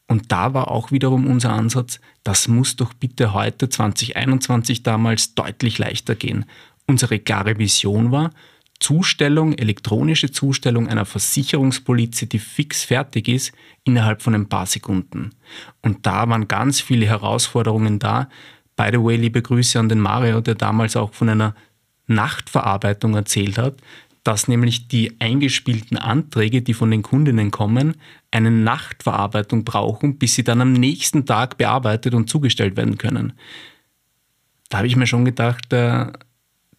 Und 0.07 0.31
da 0.31 0.53
war 0.53 0.71
auch 0.71 0.91
wiederum 0.91 1.25
unser 1.27 1.53
Ansatz, 1.53 2.01
das 2.23 2.47
muss 2.47 2.75
doch 2.75 2.93
bitte 2.93 3.33
heute 3.33 3.69
2021 3.69 4.83
damals 4.83 5.35
deutlich 5.35 5.77
leichter 5.77 6.15
gehen. 6.15 6.45
Unsere 6.87 7.19
klare 7.19 7.59
Vision 7.59 8.11
war, 8.11 8.31
Zustellung, 8.79 9.53
elektronische 9.53 10.31
Zustellung 10.31 10.87
einer 10.87 11.05
Versicherungspolize, 11.05 12.27
die 12.27 12.39
fix 12.39 12.83
fertig 12.83 13.27
ist, 13.27 13.51
innerhalb 13.83 14.21
von 14.21 14.33
ein 14.33 14.49
paar 14.49 14.65
Sekunden. 14.65 15.31
Und 15.81 16.05
da 16.05 16.27
waren 16.27 16.47
ganz 16.47 16.81
viele 16.81 17.05
Herausforderungen 17.05 17.99
da, 17.99 18.29
By 18.79 18.91
the 18.93 19.03
way, 19.03 19.17
liebe 19.17 19.41
Grüße 19.41 19.77
an 19.77 19.89
den 19.89 19.99
Mario, 19.99 20.39
der 20.39 20.55
damals 20.55 20.95
auch 20.95 21.13
von 21.13 21.27
einer 21.27 21.53
Nachtverarbeitung 22.07 23.13
erzählt 23.13 23.57
hat, 23.57 23.75
dass 24.23 24.47
nämlich 24.47 24.87
die 24.87 25.19
eingespielten 25.19 25.97
Anträge, 25.97 26.61
die 26.61 26.73
von 26.73 26.89
den 26.89 27.01
Kundinnen 27.01 27.51
kommen, 27.51 27.95
eine 28.31 28.51
Nachtverarbeitung 28.51 29.65
brauchen, 29.65 30.17
bis 30.17 30.35
sie 30.35 30.45
dann 30.45 30.61
am 30.61 30.71
nächsten 30.71 31.25
Tag 31.25 31.57
bearbeitet 31.57 32.13
und 32.13 32.29
zugestellt 32.29 32.77
werden 32.77 32.97
können. 32.97 33.33
Da 34.69 34.77
habe 34.77 34.87
ich 34.87 34.95
mir 34.95 35.07
schon 35.07 35.25
gedacht, 35.25 35.73
äh, 35.73 36.13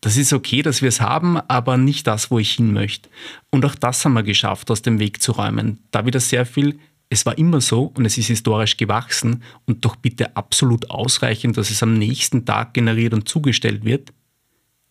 das 0.01 0.17
ist 0.17 0.33
okay, 0.33 0.63
dass 0.63 0.81
wir 0.81 0.89
es 0.89 1.03
haben, 1.03 1.37
aber 1.37 1.77
nicht 1.77 2.07
das, 2.07 2.31
wo 2.31 2.39
ich 2.39 2.53
hin 2.53 2.73
möchte. 2.73 3.11
Und 3.51 3.63
auch 3.67 3.75
das 3.75 4.03
haben 4.07 4.15
wir 4.15 4.23
geschafft, 4.23 4.71
aus 4.71 4.81
dem 4.81 5.01
Weg 5.01 5.21
zu 5.21 5.33
räumen. 5.33 5.81
Da 5.91 6.07
wieder 6.07 6.21
sehr 6.21 6.47
viel 6.47 6.81
es 7.11 7.27
war 7.27 7.37
immer 7.37 7.61
so 7.61 7.93
und 7.97 8.07
es 8.07 8.17
ist 8.17 8.29
historisch 8.29 8.77
gewachsen 8.77 9.43
und 9.67 9.85
doch 9.85 9.97
bitte 9.97 10.37
absolut 10.37 10.91
ausreichend, 10.91 11.57
dass 11.57 11.71
es 11.71 11.83
am 11.83 11.95
nächsten 11.95 12.47
Tag 12.47 12.73
generiert 12.73 13.13
und 13.13 13.29
zugestellt 13.29 13.85
wird. 13.85 14.13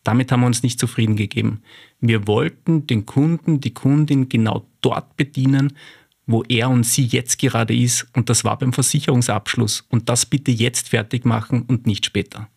Damit 0.04 0.32
haben 0.32 0.42
wir 0.42 0.48
uns 0.48 0.62
nicht 0.62 0.80
zufrieden 0.80 1.16
gegeben. 1.16 1.62
Wir 2.02 2.28
wollten 2.28 2.86
den 2.88 3.06
Kunden, 3.06 3.62
die 3.62 3.74
Kundin 3.74 4.28
genau 4.28 4.68
dort 4.82 5.16
bedienen, 5.16 5.74
wo 6.26 6.44
er 6.44 6.70
und 6.70 6.86
sie 6.86 7.06
jetzt 7.06 7.40
gerade 7.40 7.76
ist 7.76 8.08
und 8.14 8.30
das 8.30 8.44
war 8.44 8.58
beim 8.60 8.74
Versicherungsabschluss 8.74 9.86
und 9.90 10.10
das 10.10 10.26
bitte 10.26 10.52
jetzt 10.52 10.90
fertig 10.90 11.26
machen 11.26 11.64
und 11.64 11.88
nicht 11.88 12.06
später. 12.06 12.50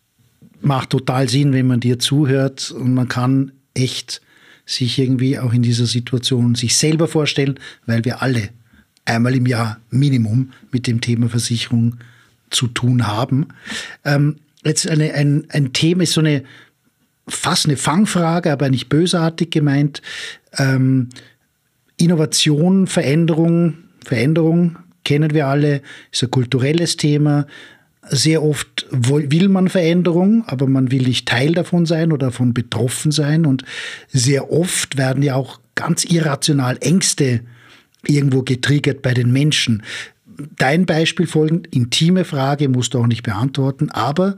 Macht 0.61 0.89
total 0.89 1.29
Sinn, 1.29 1.53
wenn 1.53 1.67
man 1.67 1.79
dir 1.79 1.99
zuhört 1.99 2.71
und 2.71 2.93
man 2.93 3.07
kann 3.07 3.53
echt 3.73 4.21
sich 4.65 4.99
irgendwie 4.99 5.39
auch 5.39 5.53
in 5.53 5.61
dieser 5.61 5.85
Situation 5.85 6.55
sich 6.55 6.75
selber 6.75 7.07
vorstellen, 7.07 7.59
weil 7.85 8.05
wir 8.05 8.21
alle 8.21 8.49
einmal 9.05 9.35
im 9.35 9.45
Jahr 9.45 9.79
Minimum 9.89 10.51
mit 10.71 10.87
dem 10.87 11.01
Thema 11.01 11.29
Versicherung 11.29 11.97
zu 12.49 12.67
tun 12.67 13.07
haben. 13.07 13.47
Ähm, 14.05 14.37
jetzt 14.63 14.87
eine, 14.87 15.13
ein, 15.13 15.45
ein 15.49 15.73
Thema 15.73 16.03
ist 16.03 16.13
so 16.13 16.21
eine 16.21 16.43
fast 17.27 17.65
eine 17.65 17.77
Fangfrage, 17.77 18.51
aber 18.51 18.69
nicht 18.69 18.89
bösartig 18.89 19.51
gemeint. 19.51 20.01
Ähm, 20.57 21.09
Innovation, 21.97 22.87
Veränderung, 22.87 23.75
Veränderung 24.03 24.77
kennen 25.03 25.33
wir 25.33 25.47
alle, 25.47 25.81
ist 26.11 26.23
ein 26.23 26.31
kulturelles 26.31 26.97
Thema. 26.97 27.47
Sehr 28.09 28.43
oft 28.43 28.85
will 28.91 29.47
man 29.47 29.69
Veränderung, 29.69 30.43
aber 30.47 30.67
man 30.67 30.91
will 30.91 31.03
nicht 31.03 31.27
Teil 31.27 31.53
davon 31.53 31.85
sein 31.85 32.11
oder 32.11 32.27
davon 32.27 32.53
betroffen 32.53 33.11
sein. 33.11 33.45
Und 33.45 33.63
sehr 34.09 34.51
oft 34.51 34.97
werden 34.97 35.23
ja 35.23 35.35
auch 35.35 35.61
ganz 35.75 36.03
irrational 36.03 36.77
Ängste 36.81 37.41
irgendwo 38.05 38.43
getriggert 38.43 39.01
bei 39.01 39.13
den 39.13 39.31
Menschen. 39.31 39.83
Dein 40.57 40.85
Beispiel 40.85 41.27
folgend, 41.27 41.67
intime 41.67 42.25
Frage, 42.25 42.69
musst 42.69 42.93
du 42.93 42.99
auch 42.99 43.07
nicht 43.07 43.23
beantworten, 43.23 43.89
aber 43.91 44.35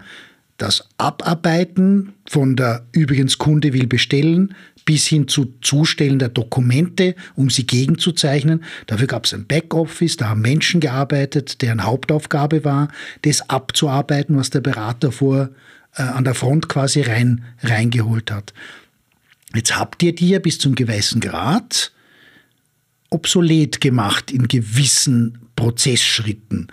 das 0.58 0.88
Abarbeiten 0.98 2.14
von 2.28 2.56
der 2.56 2.86
übrigens 2.94 3.38
Kunde 3.38 3.74
will 3.74 3.88
bestellen 3.88 4.56
bis 4.86 5.08
hin 5.08 5.28
zu 5.28 5.54
Zustellen 5.62 6.20
der 6.20 6.30
Dokumente, 6.30 7.16
um 7.36 7.50
sie 7.50 7.66
gegenzuzeichnen. 7.66 8.64
Dafür 8.86 9.08
gab 9.08 9.26
es 9.26 9.34
ein 9.34 9.48
Backoffice, 9.48 10.16
da 10.16 10.30
haben 10.30 10.42
Menschen 10.42 10.80
gearbeitet, 10.80 11.62
deren 11.62 11.84
Hauptaufgabe 11.84 12.64
war, 12.64 12.90
das 13.24 13.50
abzuarbeiten, 13.50 14.38
was 14.38 14.52
der 14.52 14.62
Berater 14.62 15.12
vor 15.12 15.50
äh, 15.96 16.04
an 16.04 16.24
der 16.24 16.36
Front 16.36 16.70
quasi 16.70 17.02
rein 17.02 17.44
reingeholt 17.64 18.32
hat. 18.32 18.54
Jetzt 19.56 19.78
habt 19.78 20.04
ihr 20.04 20.14
die 20.14 20.30
ja 20.30 20.40
bis 20.40 20.60
zum 20.60 20.76
gewissen 20.76 21.20
Grad 21.20 21.92
obsolet 23.16 23.82
gemacht 23.82 24.30
in 24.30 24.48
gewissen 24.48 25.40
Prozessschritten. 25.56 26.68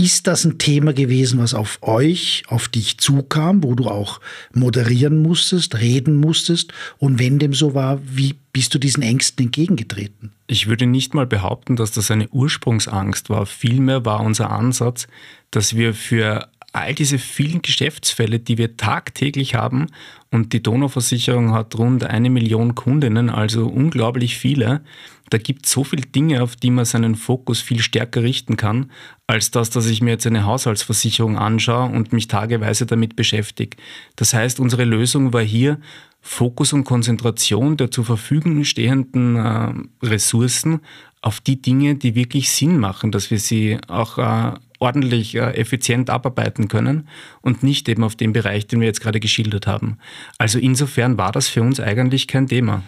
Ist 0.00 0.28
das 0.28 0.44
ein 0.44 0.58
Thema 0.58 0.92
gewesen, 0.92 1.40
was 1.40 1.54
auf 1.54 1.78
euch, 1.82 2.44
auf 2.46 2.68
dich 2.68 2.98
zukam, 2.98 3.64
wo 3.64 3.74
du 3.74 3.88
auch 3.88 4.20
moderieren 4.54 5.22
musstest, 5.22 5.74
reden 5.80 6.14
musstest? 6.14 6.72
Und 6.98 7.18
wenn 7.18 7.40
dem 7.40 7.52
so 7.52 7.74
war, 7.74 7.98
wie 8.04 8.36
bist 8.52 8.72
du 8.72 8.78
diesen 8.78 9.02
Ängsten 9.02 9.46
entgegengetreten? 9.46 10.30
Ich 10.46 10.68
würde 10.68 10.86
nicht 10.86 11.14
mal 11.14 11.26
behaupten, 11.26 11.74
dass 11.74 11.90
das 11.90 12.12
eine 12.12 12.28
Ursprungsangst 12.28 13.28
war. 13.28 13.44
Vielmehr 13.44 14.04
war 14.04 14.20
unser 14.20 14.50
Ansatz, 14.50 15.08
dass 15.50 15.74
wir 15.74 15.94
für 15.94 16.48
all 16.80 16.94
diese 16.94 17.18
vielen 17.18 17.62
Geschäftsfälle, 17.62 18.38
die 18.38 18.58
wir 18.58 18.76
tagtäglich 18.76 19.54
haben, 19.54 19.86
und 20.30 20.52
die 20.52 20.62
Donauversicherung 20.62 21.52
hat 21.52 21.78
rund 21.78 22.04
eine 22.04 22.28
Million 22.28 22.74
Kundinnen, 22.74 23.30
also 23.30 23.66
unglaublich 23.66 24.36
viele, 24.36 24.82
da 25.30 25.38
gibt 25.38 25.66
es 25.66 25.72
so 25.72 25.84
viele 25.84 26.02
Dinge, 26.02 26.42
auf 26.42 26.56
die 26.56 26.70
man 26.70 26.84
seinen 26.84 27.14
Fokus 27.14 27.60
viel 27.60 27.80
stärker 27.80 28.22
richten 28.22 28.56
kann, 28.56 28.90
als 29.26 29.50
das, 29.50 29.70
dass 29.70 29.86
ich 29.86 30.00
mir 30.00 30.10
jetzt 30.10 30.26
eine 30.26 30.44
Haushaltsversicherung 30.44 31.36
anschaue 31.36 31.90
und 31.90 32.12
mich 32.12 32.28
tageweise 32.28 32.86
damit 32.86 33.16
beschäftige. 33.16 33.76
Das 34.16 34.34
heißt, 34.34 34.60
unsere 34.60 34.84
Lösung 34.84 35.32
war 35.32 35.42
hier, 35.42 35.78
Fokus 36.20 36.72
und 36.72 36.84
Konzentration 36.84 37.76
der 37.76 37.90
zur 37.90 38.04
Verfügung 38.04 38.64
stehenden 38.64 39.36
äh, 39.36 39.72
Ressourcen 40.04 40.80
auf 41.22 41.40
die 41.40 41.62
Dinge, 41.62 41.94
die 41.94 42.14
wirklich 42.14 42.50
Sinn 42.50 42.78
machen, 42.78 43.12
dass 43.12 43.30
wir 43.30 43.38
sie 43.38 43.78
auch 43.86 44.18
äh, 44.18 44.52
ordentlich 44.78 45.34
äh, 45.34 45.52
effizient 45.52 46.10
abarbeiten 46.10 46.68
können 46.68 47.08
und 47.40 47.62
nicht 47.62 47.88
eben 47.88 48.04
auf 48.04 48.16
den 48.16 48.32
Bereich, 48.32 48.66
den 48.66 48.80
wir 48.80 48.86
jetzt 48.86 49.00
gerade 49.00 49.20
geschildert 49.20 49.66
haben. 49.66 49.98
Also 50.38 50.58
insofern 50.58 51.18
war 51.18 51.32
das 51.32 51.48
für 51.48 51.62
uns 51.62 51.80
eigentlich 51.80 52.28
kein 52.28 52.46
Thema. 52.46 52.82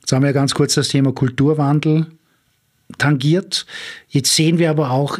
Jetzt 0.00 0.12
haben 0.12 0.24
wir 0.24 0.32
ganz 0.32 0.54
kurz 0.54 0.74
das 0.74 0.88
Thema 0.88 1.12
Kulturwandel 1.12 2.06
tangiert. 2.98 3.66
Jetzt 4.08 4.34
sehen 4.34 4.58
wir 4.58 4.70
aber 4.70 4.90
auch 4.90 5.18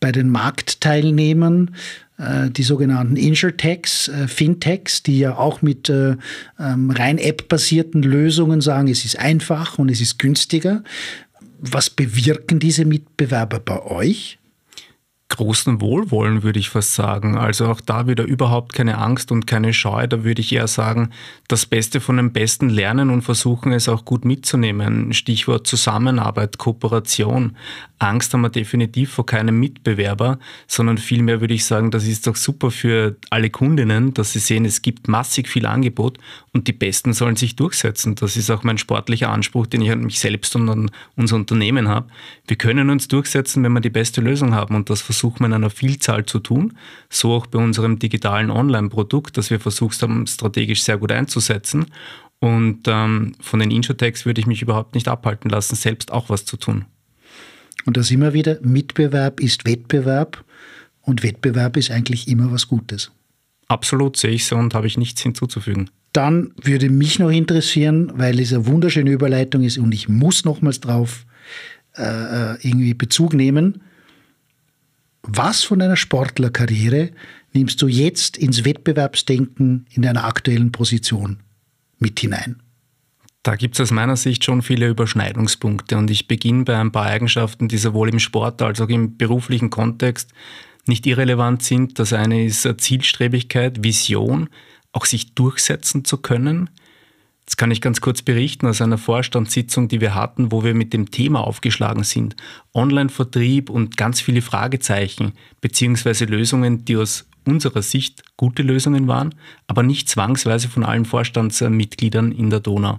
bei 0.00 0.12
den 0.12 0.28
Marktteilnehmern 0.28 1.74
äh, 2.18 2.50
die 2.50 2.62
sogenannten 2.62 3.16
Insurtechs, 3.16 4.08
äh, 4.08 4.28
Fintechs, 4.28 5.02
die 5.02 5.18
ja 5.18 5.36
auch 5.36 5.62
mit 5.62 5.88
äh, 5.88 6.16
ähm, 6.58 6.90
rein 6.90 7.18
App-basierten 7.18 8.02
Lösungen 8.02 8.60
sagen, 8.60 8.88
es 8.88 9.04
ist 9.04 9.18
einfach 9.18 9.78
und 9.78 9.90
es 9.90 10.00
ist 10.00 10.18
günstiger. 10.18 10.82
Was 11.58 11.90
bewirken 11.90 12.58
diese 12.58 12.84
Mitbewerber 12.84 13.58
bei 13.60 13.82
euch? 13.82 14.38
Großen 15.28 15.80
Wohlwollen, 15.80 16.44
würde 16.44 16.60
ich 16.60 16.70
fast 16.70 16.94
sagen. 16.94 17.36
Also 17.36 17.66
auch 17.66 17.80
da 17.80 18.06
wieder 18.06 18.24
überhaupt 18.24 18.72
keine 18.74 18.98
Angst 18.98 19.32
und 19.32 19.46
keine 19.46 19.72
Scheu. 19.74 20.06
Da 20.06 20.22
würde 20.22 20.40
ich 20.40 20.52
eher 20.52 20.68
sagen, 20.68 21.10
das 21.48 21.66
Beste 21.66 22.00
von 22.00 22.16
dem 22.16 22.32
Besten 22.32 22.68
lernen 22.68 23.10
und 23.10 23.22
versuchen 23.22 23.72
es 23.72 23.88
auch 23.88 24.04
gut 24.04 24.24
mitzunehmen. 24.24 25.12
Stichwort 25.12 25.66
Zusammenarbeit, 25.66 26.58
Kooperation. 26.58 27.56
Angst 27.98 28.34
haben 28.34 28.42
wir 28.42 28.50
definitiv 28.50 29.10
vor 29.10 29.26
keinem 29.26 29.58
Mitbewerber, 29.58 30.38
sondern 30.68 30.98
vielmehr 30.98 31.40
würde 31.40 31.54
ich 31.54 31.64
sagen, 31.64 31.90
das 31.90 32.06
ist 32.06 32.26
doch 32.26 32.36
super 32.36 32.70
für 32.70 33.16
alle 33.30 33.50
Kundinnen, 33.50 34.14
dass 34.14 34.32
sie 34.32 34.38
sehen, 34.38 34.64
es 34.64 34.82
gibt 34.82 35.08
massig 35.08 35.48
viel 35.48 35.66
Angebot 35.66 36.18
und 36.52 36.68
die 36.68 36.72
Besten 36.72 37.14
sollen 37.14 37.36
sich 37.36 37.56
durchsetzen. 37.56 38.14
Das 38.14 38.36
ist 38.36 38.50
auch 38.50 38.64
mein 38.64 38.78
sportlicher 38.78 39.30
Anspruch, 39.30 39.66
den 39.66 39.80
ich 39.80 39.90
an 39.90 40.04
mich 40.04 40.20
selbst 40.20 40.54
und 40.56 40.68
an 40.68 40.90
unser 41.16 41.36
Unternehmen 41.36 41.88
habe. 41.88 42.08
Wir 42.46 42.56
können 42.56 42.90
uns 42.90 43.08
durchsetzen, 43.08 43.64
wenn 43.64 43.72
wir 43.72 43.80
die 43.80 43.90
beste 43.90 44.20
Lösung 44.20 44.54
haben 44.54 44.74
und 44.74 44.90
das 44.90 45.00
versuchen 45.00 45.15
wir 45.22 45.46
in 45.46 45.52
einer 45.52 45.70
Vielzahl 45.70 46.26
zu 46.26 46.38
tun. 46.38 46.76
So 47.08 47.32
auch 47.32 47.46
bei 47.46 47.58
unserem 47.58 47.98
digitalen 47.98 48.50
Online-Produkt, 48.50 49.36
das 49.36 49.50
wir 49.50 49.60
versucht 49.60 50.00
haben, 50.02 50.26
strategisch 50.26 50.82
sehr 50.82 50.98
gut 50.98 51.12
einzusetzen. 51.12 51.86
Und 52.38 52.86
ähm, 52.86 53.32
von 53.40 53.60
den 53.60 53.70
Insurtechs 53.70 54.26
würde 54.26 54.40
ich 54.40 54.46
mich 54.46 54.62
überhaupt 54.62 54.94
nicht 54.94 55.08
abhalten 55.08 55.50
lassen, 55.50 55.74
selbst 55.74 56.12
auch 56.12 56.28
was 56.28 56.44
zu 56.44 56.56
tun. 56.56 56.84
Und 57.86 57.96
da 57.96 58.02
sind 58.02 58.20
wir 58.20 58.32
wieder, 58.32 58.58
Mitbewerb 58.62 59.40
ist 59.40 59.64
Wettbewerb 59.64 60.44
und 61.02 61.22
Wettbewerb 61.22 61.76
ist 61.76 61.90
eigentlich 61.90 62.28
immer 62.28 62.50
was 62.50 62.68
Gutes. 62.68 63.10
Absolut 63.68 64.16
sehe 64.16 64.30
ich 64.30 64.44
so 64.44 64.56
und 64.56 64.74
habe 64.74 64.86
ich 64.86 64.98
nichts 64.98 65.22
hinzuzufügen. 65.22 65.90
Dann 66.12 66.52
würde 66.62 66.88
mich 66.88 67.18
noch 67.18 67.30
interessieren, 67.30 68.12
weil 68.14 68.40
es 68.40 68.52
eine 68.52 68.66
wunderschöne 68.66 69.10
Überleitung 69.10 69.62
ist 69.62 69.78
und 69.78 69.92
ich 69.92 70.08
muss 70.08 70.44
nochmals 70.44 70.80
drauf 70.80 71.26
äh, 71.96 72.02
äh, 72.02 72.58
irgendwie 72.62 72.94
Bezug 72.94 73.34
nehmen. 73.34 73.82
Was 75.26 75.64
von 75.64 75.80
deiner 75.80 75.96
Sportlerkarriere 75.96 77.10
nimmst 77.52 77.82
du 77.82 77.88
jetzt 77.88 78.36
ins 78.36 78.64
Wettbewerbsdenken 78.64 79.86
in 79.90 80.02
deiner 80.02 80.24
aktuellen 80.24 80.70
Position 80.70 81.40
mit 81.98 82.20
hinein? 82.20 82.62
Da 83.42 83.56
gibt 83.56 83.74
es 83.74 83.80
aus 83.80 83.90
meiner 83.90 84.16
Sicht 84.16 84.44
schon 84.44 84.62
viele 84.62 84.88
Überschneidungspunkte 84.88 85.96
und 85.96 86.10
ich 86.10 86.28
beginne 86.28 86.64
bei 86.64 86.78
ein 86.78 86.92
paar 86.92 87.06
Eigenschaften, 87.06 87.68
die 87.68 87.78
sowohl 87.78 88.08
im 88.08 88.18
Sport 88.18 88.62
als 88.62 88.80
auch 88.80 88.88
im 88.88 89.16
beruflichen 89.16 89.70
Kontext 89.70 90.32
nicht 90.86 91.06
irrelevant 91.06 91.62
sind. 91.62 91.98
Das 91.98 92.12
eine 92.12 92.44
ist 92.44 92.68
Zielstrebigkeit, 92.78 93.82
Vision, 93.82 94.48
auch 94.92 95.06
sich 95.06 95.34
durchsetzen 95.34 96.04
zu 96.04 96.18
können. 96.18 96.70
Das 97.46 97.56
kann 97.56 97.70
ich 97.70 97.80
ganz 97.80 98.00
kurz 98.00 98.22
berichten 98.22 98.66
aus 98.66 98.82
einer 98.82 98.98
Vorstandssitzung, 98.98 99.88
die 99.88 100.00
wir 100.00 100.14
hatten, 100.14 100.50
wo 100.50 100.64
wir 100.64 100.74
mit 100.74 100.92
dem 100.92 101.12
Thema 101.12 101.40
aufgeschlagen 101.46 102.02
sind. 102.02 102.34
Online-Vertrieb 102.74 103.70
und 103.70 103.96
ganz 103.96 104.20
viele 104.20 104.42
Fragezeichen 104.42 105.32
beziehungsweise 105.60 106.24
Lösungen, 106.24 106.84
die 106.84 106.96
aus 106.96 107.26
unserer 107.46 107.82
Sicht 107.82 108.24
gute 108.36 108.62
Lösungen 108.62 109.06
waren, 109.06 109.34
aber 109.68 109.84
nicht 109.84 110.08
zwangsweise 110.08 110.68
von 110.68 110.84
allen 110.84 111.04
Vorstandsmitgliedern 111.04 112.32
in 112.32 112.50
der 112.50 112.60
Donau. 112.60 112.98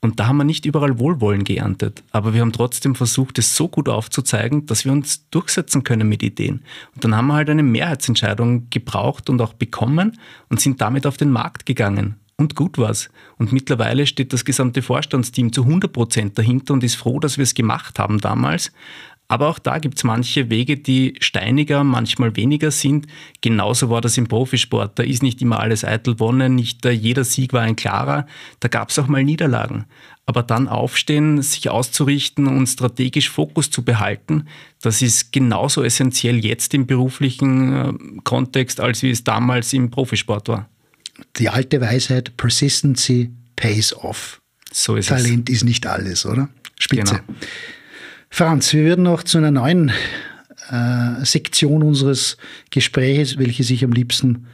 Und 0.00 0.20
da 0.20 0.28
haben 0.28 0.36
wir 0.36 0.44
nicht 0.44 0.64
überall 0.64 1.00
Wohlwollen 1.00 1.42
geerntet, 1.42 2.04
aber 2.12 2.32
wir 2.32 2.42
haben 2.42 2.52
trotzdem 2.52 2.94
versucht, 2.94 3.38
es 3.38 3.56
so 3.56 3.66
gut 3.66 3.88
aufzuzeigen, 3.88 4.66
dass 4.66 4.84
wir 4.84 4.92
uns 4.92 5.28
durchsetzen 5.30 5.82
können 5.82 6.08
mit 6.08 6.22
Ideen. 6.22 6.62
Und 6.94 7.02
dann 7.02 7.16
haben 7.16 7.26
wir 7.26 7.34
halt 7.34 7.50
eine 7.50 7.64
Mehrheitsentscheidung 7.64 8.70
gebraucht 8.70 9.28
und 9.28 9.40
auch 9.40 9.54
bekommen 9.54 10.18
und 10.50 10.60
sind 10.60 10.80
damit 10.80 11.04
auf 11.04 11.16
den 11.16 11.30
Markt 11.30 11.66
gegangen. 11.66 12.14
Und 12.40 12.54
gut 12.54 12.78
war's. 12.78 13.10
Und 13.36 13.52
mittlerweile 13.52 14.06
steht 14.06 14.32
das 14.32 14.44
gesamte 14.44 14.80
Vorstandsteam 14.80 15.52
zu 15.52 15.64
100 15.64 15.92
Prozent 15.92 16.38
dahinter 16.38 16.74
und 16.74 16.84
ist 16.84 16.94
froh, 16.94 17.18
dass 17.18 17.36
wir 17.36 17.42
es 17.42 17.52
gemacht 17.54 17.98
haben 17.98 18.20
damals. 18.20 18.70
Aber 19.26 19.48
auch 19.48 19.58
da 19.58 19.78
gibt 19.78 19.98
es 19.98 20.04
manche 20.04 20.48
Wege, 20.48 20.76
die 20.76 21.14
steiniger, 21.20 21.82
manchmal 21.82 22.36
weniger 22.36 22.70
sind. 22.70 23.08
Genauso 23.40 23.90
war 23.90 24.00
das 24.00 24.16
im 24.16 24.28
Profisport. 24.28 24.98
Da 24.98 25.02
ist 25.02 25.22
nicht 25.22 25.42
immer 25.42 25.58
alles 25.58 25.84
eitel 25.84 26.20
wonnen, 26.20 26.54
nicht 26.54 26.84
jeder 26.84 27.24
Sieg 27.24 27.52
war 27.52 27.62
ein 27.62 27.76
klarer. 27.76 28.26
Da 28.60 28.68
gab 28.68 28.90
es 28.90 28.98
auch 29.00 29.08
mal 29.08 29.24
Niederlagen. 29.24 29.86
Aber 30.24 30.44
dann 30.44 30.68
aufstehen, 30.68 31.42
sich 31.42 31.68
auszurichten 31.68 32.46
und 32.46 32.68
strategisch 32.68 33.28
Fokus 33.28 33.70
zu 33.70 33.84
behalten, 33.84 34.46
das 34.80 35.02
ist 35.02 35.32
genauso 35.32 35.82
essentiell 35.82 36.42
jetzt 36.44 36.72
im 36.72 36.86
beruflichen 36.86 37.72
äh, 37.72 37.92
Kontext, 38.22 38.80
als 38.80 39.02
wie 39.02 39.10
es 39.10 39.24
damals 39.24 39.72
im 39.72 39.90
Profisport 39.90 40.48
war 40.48 40.68
die 41.36 41.48
alte 41.48 41.80
Weisheit, 41.80 42.36
Persistency 42.36 43.30
pays 43.56 43.92
off. 43.92 44.40
So 44.72 44.96
ist 44.96 45.08
Talent 45.08 45.48
es. 45.48 45.56
ist 45.56 45.64
nicht 45.64 45.86
alles, 45.86 46.26
oder? 46.26 46.48
Spitze. 46.78 47.20
Genau. 47.26 47.38
Franz, 48.30 48.72
wir 48.72 48.84
würden 48.84 49.04
noch 49.04 49.22
zu 49.22 49.38
einer 49.38 49.50
neuen 49.50 49.90
äh, 50.70 51.24
Sektion 51.24 51.82
unseres 51.82 52.36
Gesprächs, 52.70 53.38
welche 53.38 53.62
ich 53.62 53.84
am 53.84 53.92
liebsten 53.92 54.46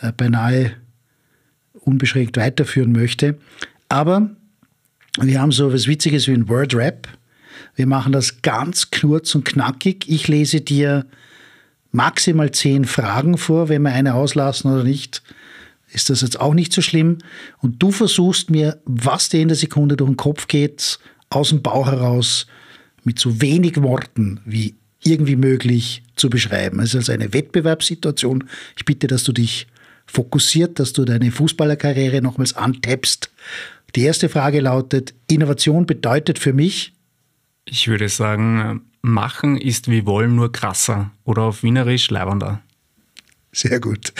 äh, 0.00 0.12
beinahe 0.12 0.72
unbeschränkt 1.74 2.36
weiterführen 2.36 2.92
möchte. 2.92 3.38
Aber 3.88 4.30
wir 5.20 5.40
haben 5.40 5.52
so 5.52 5.68
etwas 5.68 5.86
Witziges 5.86 6.28
wie 6.28 6.32
ein 6.32 6.48
Word-Rap. 6.48 7.08
Wir 7.74 7.86
machen 7.86 8.12
das 8.12 8.42
ganz 8.42 8.90
kurz 8.90 9.34
und 9.34 9.44
knackig. 9.44 10.08
Ich 10.08 10.28
lese 10.28 10.60
dir 10.60 11.06
maximal 11.92 12.50
zehn 12.50 12.84
Fragen 12.84 13.38
vor, 13.38 13.68
wenn 13.68 13.82
wir 13.82 13.92
eine 13.92 14.14
auslassen 14.14 14.70
oder 14.72 14.84
nicht 14.84 15.22
ist 15.90 16.10
das 16.10 16.22
jetzt 16.22 16.40
auch 16.40 16.54
nicht 16.54 16.72
so 16.72 16.82
schlimm. 16.82 17.18
Und 17.58 17.82
du 17.82 17.90
versuchst 17.90 18.50
mir, 18.50 18.80
was 18.84 19.28
dir 19.28 19.40
in 19.40 19.48
der 19.48 19.56
Sekunde 19.56 19.96
durch 19.96 20.10
den 20.10 20.16
Kopf 20.16 20.48
geht, 20.48 20.98
aus 21.30 21.50
dem 21.50 21.62
Bauch 21.62 21.86
heraus, 21.86 22.46
mit 23.04 23.18
so 23.18 23.40
wenig 23.40 23.82
Worten 23.82 24.40
wie 24.44 24.74
irgendwie 25.02 25.36
möglich 25.36 26.02
zu 26.16 26.28
beschreiben. 26.28 26.80
Es 26.80 26.90
ist 26.90 26.96
also 26.96 27.12
eine 27.12 27.32
Wettbewerbssituation. 27.32 28.44
Ich 28.76 28.84
bitte, 28.84 29.06
dass 29.06 29.24
du 29.24 29.32
dich 29.32 29.68
fokussiert, 30.06 30.78
dass 30.78 30.92
du 30.92 31.04
deine 31.04 31.30
Fußballerkarriere 31.30 32.22
nochmals 32.22 32.54
antappst. 32.54 33.30
Die 33.94 34.02
erste 34.02 34.28
Frage 34.28 34.60
lautet, 34.60 35.14
Innovation 35.28 35.86
bedeutet 35.86 36.38
für 36.38 36.52
mich? 36.52 36.92
Ich 37.64 37.88
würde 37.88 38.08
sagen, 38.08 38.82
machen 39.02 39.56
ist 39.56 39.90
wie 39.90 40.06
wollen, 40.06 40.34
nur 40.36 40.52
krasser 40.52 41.12
oder 41.24 41.42
auf 41.42 41.62
Wienerisch 41.62 42.10
leibender. 42.10 42.62
Sehr 43.52 43.80
gut. 43.80 44.12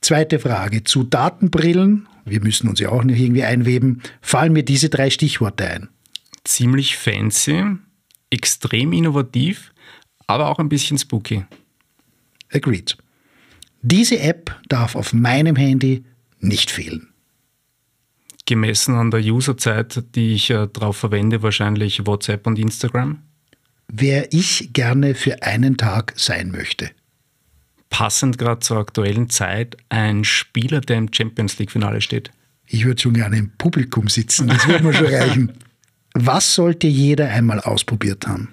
Zweite 0.00 0.38
Frage 0.38 0.84
zu 0.84 1.04
Datenbrillen. 1.04 2.08
Wir 2.24 2.40
müssen 2.40 2.68
uns 2.68 2.80
ja 2.80 2.90
auch 2.90 3.04
noch 3.04 3.14
irgendwie 3.14 3.44
einweben. 3.44 4.02
Fallen 4.20 4.52
mir 4.52 4.62
diese 4.62 4.88
drei 4.88 5.10
Stichworte 5.10 5.68
ein? 5.68 5.88
Ziemlich 6.44 6.96
fancy, 6.96 7.64
extrem 8.30 8.92
innovativ, 8.92 9.72
aber 10.26 10.48
auch 10.48 10.58
ein 10.58 10.68
bisschen 10.68 10.98
spooky. 10.98 11.44
Agreed. 12.52 12.96
Diese 13.82 14.18
App 14.20 14.58
darf 14.68 14.94
auf 14.94 15.12
meinem 15.12 15.56
Handy 15.56 16.04
nicht 16.40 16.70
fehlen. 16.70 17.08
Gemessen 18.46 18.94
an 18.94 19.10
der 19.10 19.20
Userzeit, 19.20 20.04
die 20.14 20.34
ich 20.34 20.48
äh, 20.50 20.68
darauf 20.72 20.96
verwende, 20.96 21.42
wahrscheinlich 21.42 22.06
WhatsApp 22.06 22.46
und 22.46 22.58
Instagram. 22.58 23.22
Wer 23.88 24.32
ich 24.32 24.70
gerne 24.72 25.14
für 25.14 25.42
einen 25.42 25.76
Tag 25.76 26.14
sein 26.16 26.50
möchte 26.50 26.90
passend 27.90 28.38
gerade 28.38 28.60
zur 28.60 28.78
aktuellen 28.78 29.30
Zeit 29.30 29.76
ein 29.88 30.24
Spieler, 30.24 30.80
der 30.80 30.98
im 30.98 31.12
Champions 31.12 31.58
League-Finale 31.58 32.00
steht? 32.00 32.30
Ich 32.66 32.84
würde 32.84 33.00
schon 33.00 33.14
gerne 33.14 33.38
im 33.38 33.50
Publikum 33.56 34.08
sitzen, 34.08 34.48
das 34.48 34.66
würde 34.66 34.84
mir 34.84 34.92
schon 34.92 35.06
reichen. 35.06 35.52
Was 36.14 36.54
sollte 36.54 36.86
jeder 36.86 37.28
einmal 37.28 37.60
ausprobiert 37.60 38.26
haben? 38.26 38.48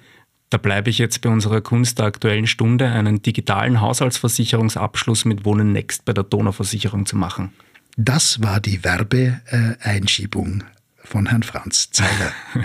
Da 0.50 0.58
bleibe 0.58 0.90
ich 0.90 0.98
jetzt 0.98 1.20
bei 1.22 1.28
unserer 1.28 1.60
Kunst 1.60 1.98
der 1.98 2.06
aktuellen 2.06 2.46
Stunde, 2.46 2.88
einen 2.88 3.20
digitalen 3.20 3.80
Haushaltsversicherungsabschluss 3.80 5.24
mit 5.24 5.44
Wohnen 5.44 5.72
Next 5.72 6.04
bei 6.04 6.12
der 6.12 6.24
Donauversicherung 6.24 7.04
zu 7.04 7.16
machen. 7.16 7.52
Das 7.96 8.42
war 8.42 8.60
die 8.60 8.84
Werbeeinschiebung 8.84 10.62
von 10.96 11.26
Herrn 11.26 11.42
Franz 11.42 11.90
Zeiler. 11.90 12.32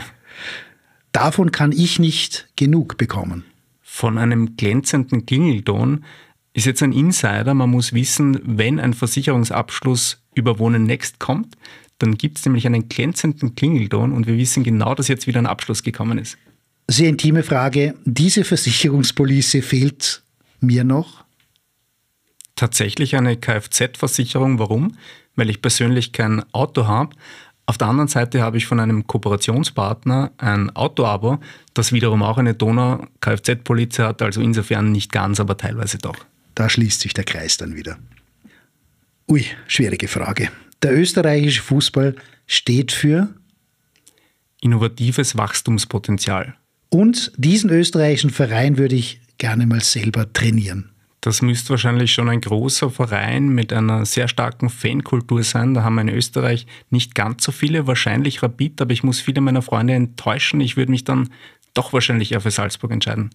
Davon 1.11 1.51
kann 1.51 1.71
ich 1.71 1.99
nicht 1.99 2.49
genug 2.55 2.97
bekommen. 2.97 3.45
Von 3.81 4.17
einem 4.17 4.55
glänzenden 4.55 5.25
Klingelton 5.25 6.05
ist 6.53 6.65
jetzt 6.65 6.83
ein 6.83 6.91
Insider. 6.91 7.53
Man 7.53 7.69
muss 7.69 7.93
wissen, 7.93 8.39
wenn 8.43 8.79
ein 8.79 8.93
Versicherungsabschluss 8.93 10.21
über 10.35 10.59
Wohnen 10.59 10.85
Next 10.85 11.19
kommt, 11.19 11.55
dann 11.97 12.15
gibt 12.17 12.39
es 12.39 12.45
nämlich 12.45 12.65
einen 12.65 12.89
glänzenden 12.89 13.55
Klingelton 13.55 14.11
und 14.11 14.27
wir 14.27 14.37
wissen 14.37 14.63
genau, 14.63 14.95
dass 14.95 15.07
jetzt 15.07 15.27
wieder 15.27 15.39
ein 15.39 15.45
Abschluss 15.45 15.83
gekommen 15.83 16.17
ist. 16.17 16.37
Sehr 16.87 17.09
intime 17.09 17.43
Frage. 17.43 17.95
Diese 18.05 18.43
Versicherungspolice 18.43 19.61
fehlt 19.61 20.23
mir 20.59 20.83
noch? 20.83 21.23
Tatsächlich 22.55 23.15
eine 23.15 23.37
Kfz-Versicherung. 23.37 24.59
Warum? 24.59 24.97
Weil 25.35 25.49
ich 25.49 25.61
persönlich 25.61 26.11
kein 26.11 26.43
Auto 26.53 26.87
habe. 26.87 27.15
Auf 27.65 27.77
der 27.77 27.87
anderen 27.87 28.09
Seite 28.09 28.41
habe 28.41 28.57
ich 28.57 28.65
von 28.65 28.79
einem 28.79 29.07
Kooperationspartner 29.07 30.31
ein 30.37 30.75
Auto-Abo, 30.75 31.39
das 31.73 31.93
wiederum 31.93 32.23
auch 32.23 32.37
eine 32.37 32.53
Donau-Kfz-Police 32.53 33.99
hat, 33.99 34.21
also 34.21 34.41
insofern 34.41 34.91
nicht 34.91 35.11
ganz, 35.11 35.39
aber 35.39 35.55
teilweise 35.55 35.97
doch. 35.97 36.17
Da 36.55 36.69
schließt 36.69 37.01
sich 37.01 37.13
der 37.13 37.23
Kreis 37.23 37.57
dann 37.57 37.75
wieder. 37.75 37.97
Ui, 39.27 39.45
schwierige 39.67 40.07
Frage. 40.07 40.49
Der 40.81 40.93
österreichische 40.97 41.61
Fußball 41.61 42.15
steht 42.47 42.91
für 42.91 43.33
innovatives 44.61 45.37
Wachstumspotenzial. 45.37 46.55
Und 46.89 47.31
diesen 47.37 47.69
österreichischen 47.69 48.29
Verein 48.29 48.77
würde 48.77 48.95
ich 48.95 49.21
gerne 49.37 49.65
mal 49.65 49.81
selber 49.81 50.31
trainieren. 50.33 50.89
Das 51.21 51.41
müsste 51.41 51.69
wahrscheinlich 51.69 52.13
schon 52.13 52.29
ein 52.29 52.41
großer 52.41 52.89
Verein 52.89 53.49
mit 53.49 53.71
einer 53.71 54.05
sehr 54.05 54.27
starken 54.27 54.69
Fankultur 54.69 55.43
sein. 55.43 55.75
Da 55.75 55.83
haben 55.83 55.95
wir 55.95 56.01
in 56.01 56.09
Österreich 56.09 56.65
nicht 56.89 57.13
ganz 57.13 57.43
so 57.43 57.51
viele, 57.51 57.85
wahrscheinlich 57.85 58.41
Rapid, 58.41 58.81
aber 58.81 58.91
ich 58.91 59.03
muss 59.03 59.19
viele 59.19 59.39
meiner 59.39 59.61
Freunde 59.61 59.93
enttäuschen. 59.93 60.61
Ich 60.61 60.77
würde 60.77 60.91
mich 60.91 61.03
dann 61.03 61.29
doch 61.75 61.93
wahrscheinlich 61.93 62.31
eher 62.31 62.41
für 62.41 62.51
Salzburg 62.51 62.91
entscheiden 62.91 63.29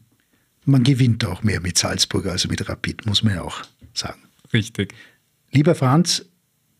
man 0.66 0.82
gewinnt 0.82 1.24
auch 1.24 1.42
mehr 1.42 1.60
mit 1.60 1.78
Salzburg 1.78 2.26
als 2.26 2.46
mit 2.48 2.68
Rapid, 2.68 3.06
muss 3.06 3.22
man 3.22 3.34
ja 3.34 3.42
auch 3.42 3.62
sagen. 3.94 4.22
Richtig. 4.52 4.94
Lieber 5.50 5.74
Franz, 5.74 6.24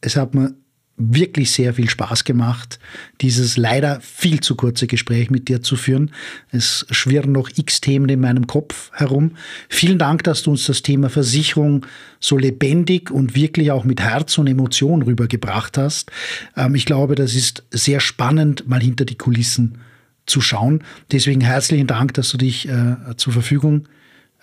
es 0.01 0.17
hat 0.17 0.35
mir 0.35 0.55
wirklich 0.99 1.51
sehr 1.51 1.75
viel 1.75 1.91
Spaß 1.91 2.25
gemacht, 2.25 2.79
dieses 3.21 3.57
leider 3.57 4.01
viel 4.01 4.41
zu 4.41 4.55
kurze 4.55 4.87
Gespräch 4.87 5.31
mit 5.31 5.49
dir 5.49 5.63
zu 5.63 5.77
führen. 5.77 6.11
Es 6.51 6.87
schwirren 6.91 7.33
noch 7.33 7.51
x 7.55 7.83
Themen 7.83 8.09
in 8.09 8.21
meinem 8.21 8.47
Kopf 8.47 8.91
herum. 8.93 9.33
Vielen 9.69 9.99
Dank, 9.99 10.25
dass 10.25 10.43
du 10.43 10.53
uns 10.53 10.65
das 10.65 10.83
Thema 10.83 11.11
Versicherung 11.11 11.85
so 12.19 12.39
lebendig 12.39 13.11
und 13.11 13.35
wirklich 13.35 13.71
auch 13.73 13.85
mit 13.85 14.01
Herz 14.01 14.39
und 14.39 14.47
Emotion 14.47 15.03
rübergebracht 15.03 15.77
hast. 15.77 16.11
Ähm, 16.57 16.75
ich 16.75 16.87
glaube, 16.87 17.15
das 17.15 17.35
ist 17.35 17.65
sehr 17.71 18.01
spannend, 18.01 18.67
mal 18.67 18.81
hinter 18.81 19.05
die 19.05 19.19
Kulissen 19.19 19.79
zu 20.27 20.41
schauen. 20.41 20.83
Deswegen 21.13 21.41
herzlichen 21.41 21.87
Dank, 21.87 22.15
dass 22.15 22.31
du 22.31 22.37
dich 22.37 22.69
äh, 22.69 22.97
zur 23.17 23.33
Verfügung 23.33 23.89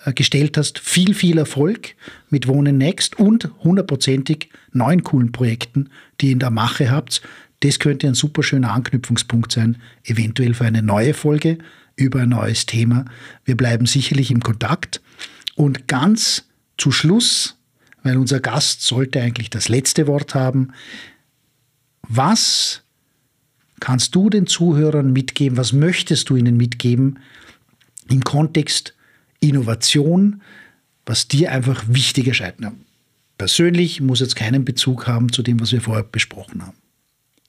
äh, 0.05 0.13
gestellt 0.13 0.57
hast. 0.57 0.79
Viel, 0.79 1.13
viel 1.13 1.37
Erfolg 1.37 1.95
mit 2.29 2.47
Wohnen 2.47 2.77
Next 2.77 3.19
und 3.19 3.49
hundertprozentig 3.63 4.49
neuen 4.71 5.03
coolen 5.03 5.31
Projekten, 5.31 5.89
die 6.19 6.27
ihr 6.27 6.33
in 6.33 6.39
der 6.39 6.51
Mache 6.51 6.91
habt. 6.91 7.21
Das 7.61 7.79
könnte 7.79 8.07
ein 8.07 8.13
super 8.13 8.43
schöner 8.43 8.71
Anknüpfungspunkt 8.71 9.51
sein, 9.51 9.77
eventuell 10.03 10.53
für 10.53 10.65
eine 10.65 10.81
neue 10.81 11.13
Folge 11.13 11.59
über 11.95 12.21
ein 12.21 12.29
neues 12.29 12.65
Thema. 12.65 13.05
Wir 13.45 13.55
bleiben 13.55 13.85
sicherlich 13.85 14.31
im 14.31 14.41
Kontakt. 14.41 15.01
Und 15.55 15.87
ganz 15.87 16.49
zu 16.77 16.91
Schluss, 16.91 17.57
weil 18.01 18.17
unser 18.17 18.39
Gast 18.39 18.81
sollte 18.81 19.21
eigentlich 19.21 19.49
das 19.49 19.69
letzte 19.69 20.07
Wort 20.07 20.35
haben, 20.35 20.73
was 22.01 22.82
kannst 23.83 24.15
du 24.15 24.29
den 24.29 24.47
Zuhörern 24.47 25.11
mitgeben? 25.11 25.57
Was 25.57 25.73
möchtest 25.73 26.29
du 26.29 26.37
ihnen 26.37 26.55
mitgeben 26.55 27.19
im 28.09 28.23
Kontext 28.23 28.95
Innovation, 29.41 30.41
was 31.05 31.27
dir 31.27 31.51
einfach 31.51 31.83
wichtig 31.89 32.29
erscheint? 32.29 32.65
Persönlich 33.37 33.99
muss 33.99 34.21
jetzt 34.21 34.37
keinen 34.37 34.63
Bezug 34.63 35.05
haben 35.05 35.33
zu 35.33 35.43
dem, 35.43 35.59
was 35.59 35.73
wir 35.73 35.81
vorher 35.81 36.05
besprochen 36.05 36.65
haben. 36.65 36.77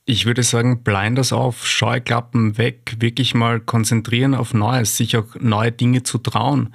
Ich 0.06 0.26
würde 0.26 0.42
sagen, 0.42 0.82
Blinders 0.82 1.32
auf, 1.32 1.68
Scheuklappen 1.68 2.58
weg, 2.58 2.96
wirklich 2.98 3.34
mal 3.34 3.60
konzentrieren 3.60 4.34
auf 4.34 4.54
Neues, 4.54 4.96
sich 4.96 5.16
auch 5.16 5.36
neue 5.38 5.70
Dinge 5.70 6.02
zu 6.02 6.18
trauen. 6.18 6.74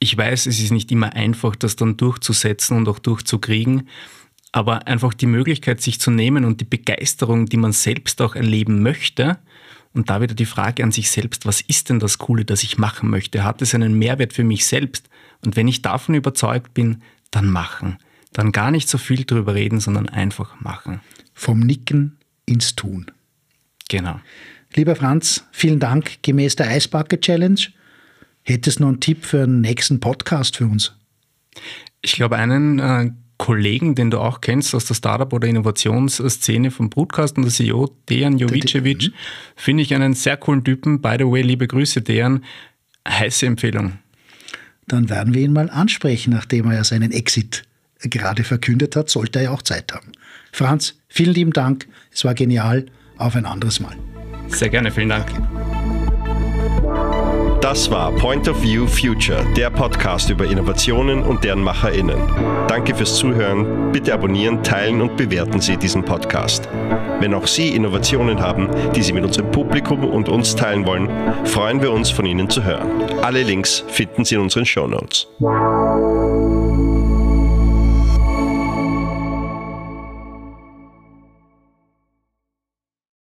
Ich 0.00 0.18
weiß, 0.18 0.44
es 0.44 0.60
ist 0.60 0.70
nicht 0.70 0.92
immer 0.92 1.14
einfach, 1.14 1.56
das 1.56 1.76
dann 1.76 1.96
durchzusetzen 1.96 2.76
und 2.76 2.86
auch 2.90 2.98
durchzukriegen, 2.98 3.88
aber 4.52 4.86
einfach 4.86 5.14
die 5.14 5.26
Möglichkeit, 5.26 5.80
sich 5.80 6.00
zu 6.00 6.10
nehmen 6.10 6.44
und 6.44 6.60
die 6.60 6.64
Begeisterung, 6.64 7.46
die 7.46 7.56
man 7.56 7.72
selbst 7.72 8.20
auch 8.22 8.34
erleben 8.34 8.82
möchte, 8.82 9.38
und 9.94 10.10
da 10.10 10.20
wieder 10.20 10.34
die 10.34 10.46
Frage 10.46 10.84
an 10.84 10.92
sich 10.92 11.10
selbst, 11.10 11.46
was 11.46 11.60
ist 11.60 11.88
denn 11.88 11.98
das 11.98 12.18
Coole, 12.18 12.44
das 12.44 12.62
ich 12.62 12.78
machen 12.78 13.10
möchte? 13.10 13.42
Hat 13.42 13.62
es 13.62 13.74
einen 13.74 13.98
Mehrwert 13.98 14.32
für 14.32 14.44
mich 14.44 14.66
selbst? 14.66 15.08
Und 15.44 15.56
wenn 15.56 15.66
ich 15.66 15.82
davon 15.82 16.14
überzeugt 16.14 16.74
bin, 16.74 17.02
dann 17.30 17.50
machen. 17.50 17.98
Dann 18.32 18.52
gar 18.52 18.70
nicht 18.70 18.88
so 18.88 18.98
viel 18.98 19.24
drüber 19.24 19.54
reden, 19.54 19.80
sondern 19.80 20.08
einfach 20.08 20.60
machen. 20.60 21.00
Vom 21.34 21.60
Nicken 21.60 22.18
ins 22.46 22.76
Tun. 22.76 23.10
Genau. 23.88 24.20
Lieber 24.74 24.94
Franz, 24.94 25.44
vielen 25.50 25.80
Dank. 25.80 26.22
Gemäß 26.22 26.56
der 26.56 26.68
Eisbucket 26.68 27.22
Challenge, 27.22 27.60
hättest 28.42 28.78
du 28.78 28.82
noch 28.82 28.88
einen 28.90 29.00
Tipp 29.00 29.24
für 29.24 29.44
einen 29.44 29.62
nächsten 29.62 30.00
Podcast 30.00 30.56
für 30.56 30.66
uns? 30.66 30.94
Ich 32.02 32.12
glaube, 32.12 32.36
einen 32.36 32.78
äh, 32.78 33.10
Kollegen, 33.38 33.94
den 33.94 34.10
du 34.10 34.18
auch 34.18 34.40
kennst 34.40 34.74
aus 34.74 34.84
der 34.84 34.94
Startup- 34.94 35.32
oder 35.32 35.48
Innovationsszene 35.48 36.70
vom 36.70 36.90
Broadcast 36.90 37.36
und 37.36 37.44
der 37.44 37.52
CEO, 37.52 37.94
Dejan 38.08 38.36
Jovicevic, 38.36 39.08
mhm. 39.08 39.14
finde 39.56 39.82
ich 39.84 39.94
einen 39.94 40.14
sehr 40.14 40.36
coolen 40.36 40.64
Typen. 40.64 41.00
By 41.00 41.16
the 41.18 41.24
way, 41.24 41.42
liebe 41.42 41.66
Grüße, 41.66 42.02
Dejan. 42.02 42.44
Heiße 43.08 43.46
Empfehlung. 43.46 43.98
Dann 44.86 45.08
werden 45.08 45.34
wir 45.34 45.42
ihn 45.42 45.52
mal 45.52 45.70
ansprechen, 45.70 46.32
nachdem 46.32 46.66
er 46.66 46.74
ja 46.74 46.84
seinen 46.84 47.12
Exit 47.12 47.64
gerade 48.00 48.44
verkündet 48.44 48.96
hat, 48.96 49.08
sollte 49.10 49.38
er 49.38 49.44
ja 49.46 49.50
auch 49.50 49.62
Zeit 49.62 49.92
haben. 49.92 50.12
Franz, 50.52 50.98
vielen 51.08 51.34
lieben 51.34 51.52
Dank. 51.52 51.86
Es 52.12 52.24
war 52.24 52.34
genial. 52.34 52.86
Auf 53.16 53.34
ein 53.34 53.46
anderes 53.46 53.80
Mal. 53.80 53.96
Sehr 54.48 54.68
gerne, 54.68 54.90
vielen 54.90 55.08
Dank. 55.08 55.26
Das 57.60 57.90
war 57.90 58.12
Point 58.12 58.48
of 58.48 58.62
View 58.62 58.86
Future, 58.86 59.44
der 59.56 59.68
Podcast 59.70 60.30
über 60.30 60.44
Innovationen 60.44 61.24
und 61.24 61.42
deren 61.42 61.60
MacherInnen. 61.62 62.16
Danke 62.68 62.94
fürs 62.94 63.16
Zuhören. 63.16 63.90
Bitte 63.90 64.14
abonnieren, 64.14 64.62
teilen 64.62 65.00
und 65.00 65.16
bewerten 65.16 65.60
Sie 65.60 65.76
diesen 65.76 66.04
Podcast. 66.04 66.68
Wenn 67.18 67.34
auch 67.34 67.48
Sie 67.48 67.74
Innovationen 67.74 68.40
haben, 68.40 68.68
die 68.94 69.02
Sie 69.02 69.12
mit 69.12 69.24
unserem 69.24 69.50
Publikum 69.50 70.04
und 70.04 70.28
uns 70.28 70.54
teilen 70.54 70.86
wollen, 70.86 71.10
freuen 71.44 71.82
wir 71.82 71.90
uns, 71.90 72.10
von 72.10 72.26
Ihnen 72.26 72.48
zu 72.48 72.62
hören. 72.62 72.88
Alle 73.22 73.42
Links 73.42 73.84
finden 73.88 74.24
Sie 74.24 74.36
in 74.36 74.42
unseren 74.42 74.64
Show 74.64 74.86
Notes. 74.86 75.26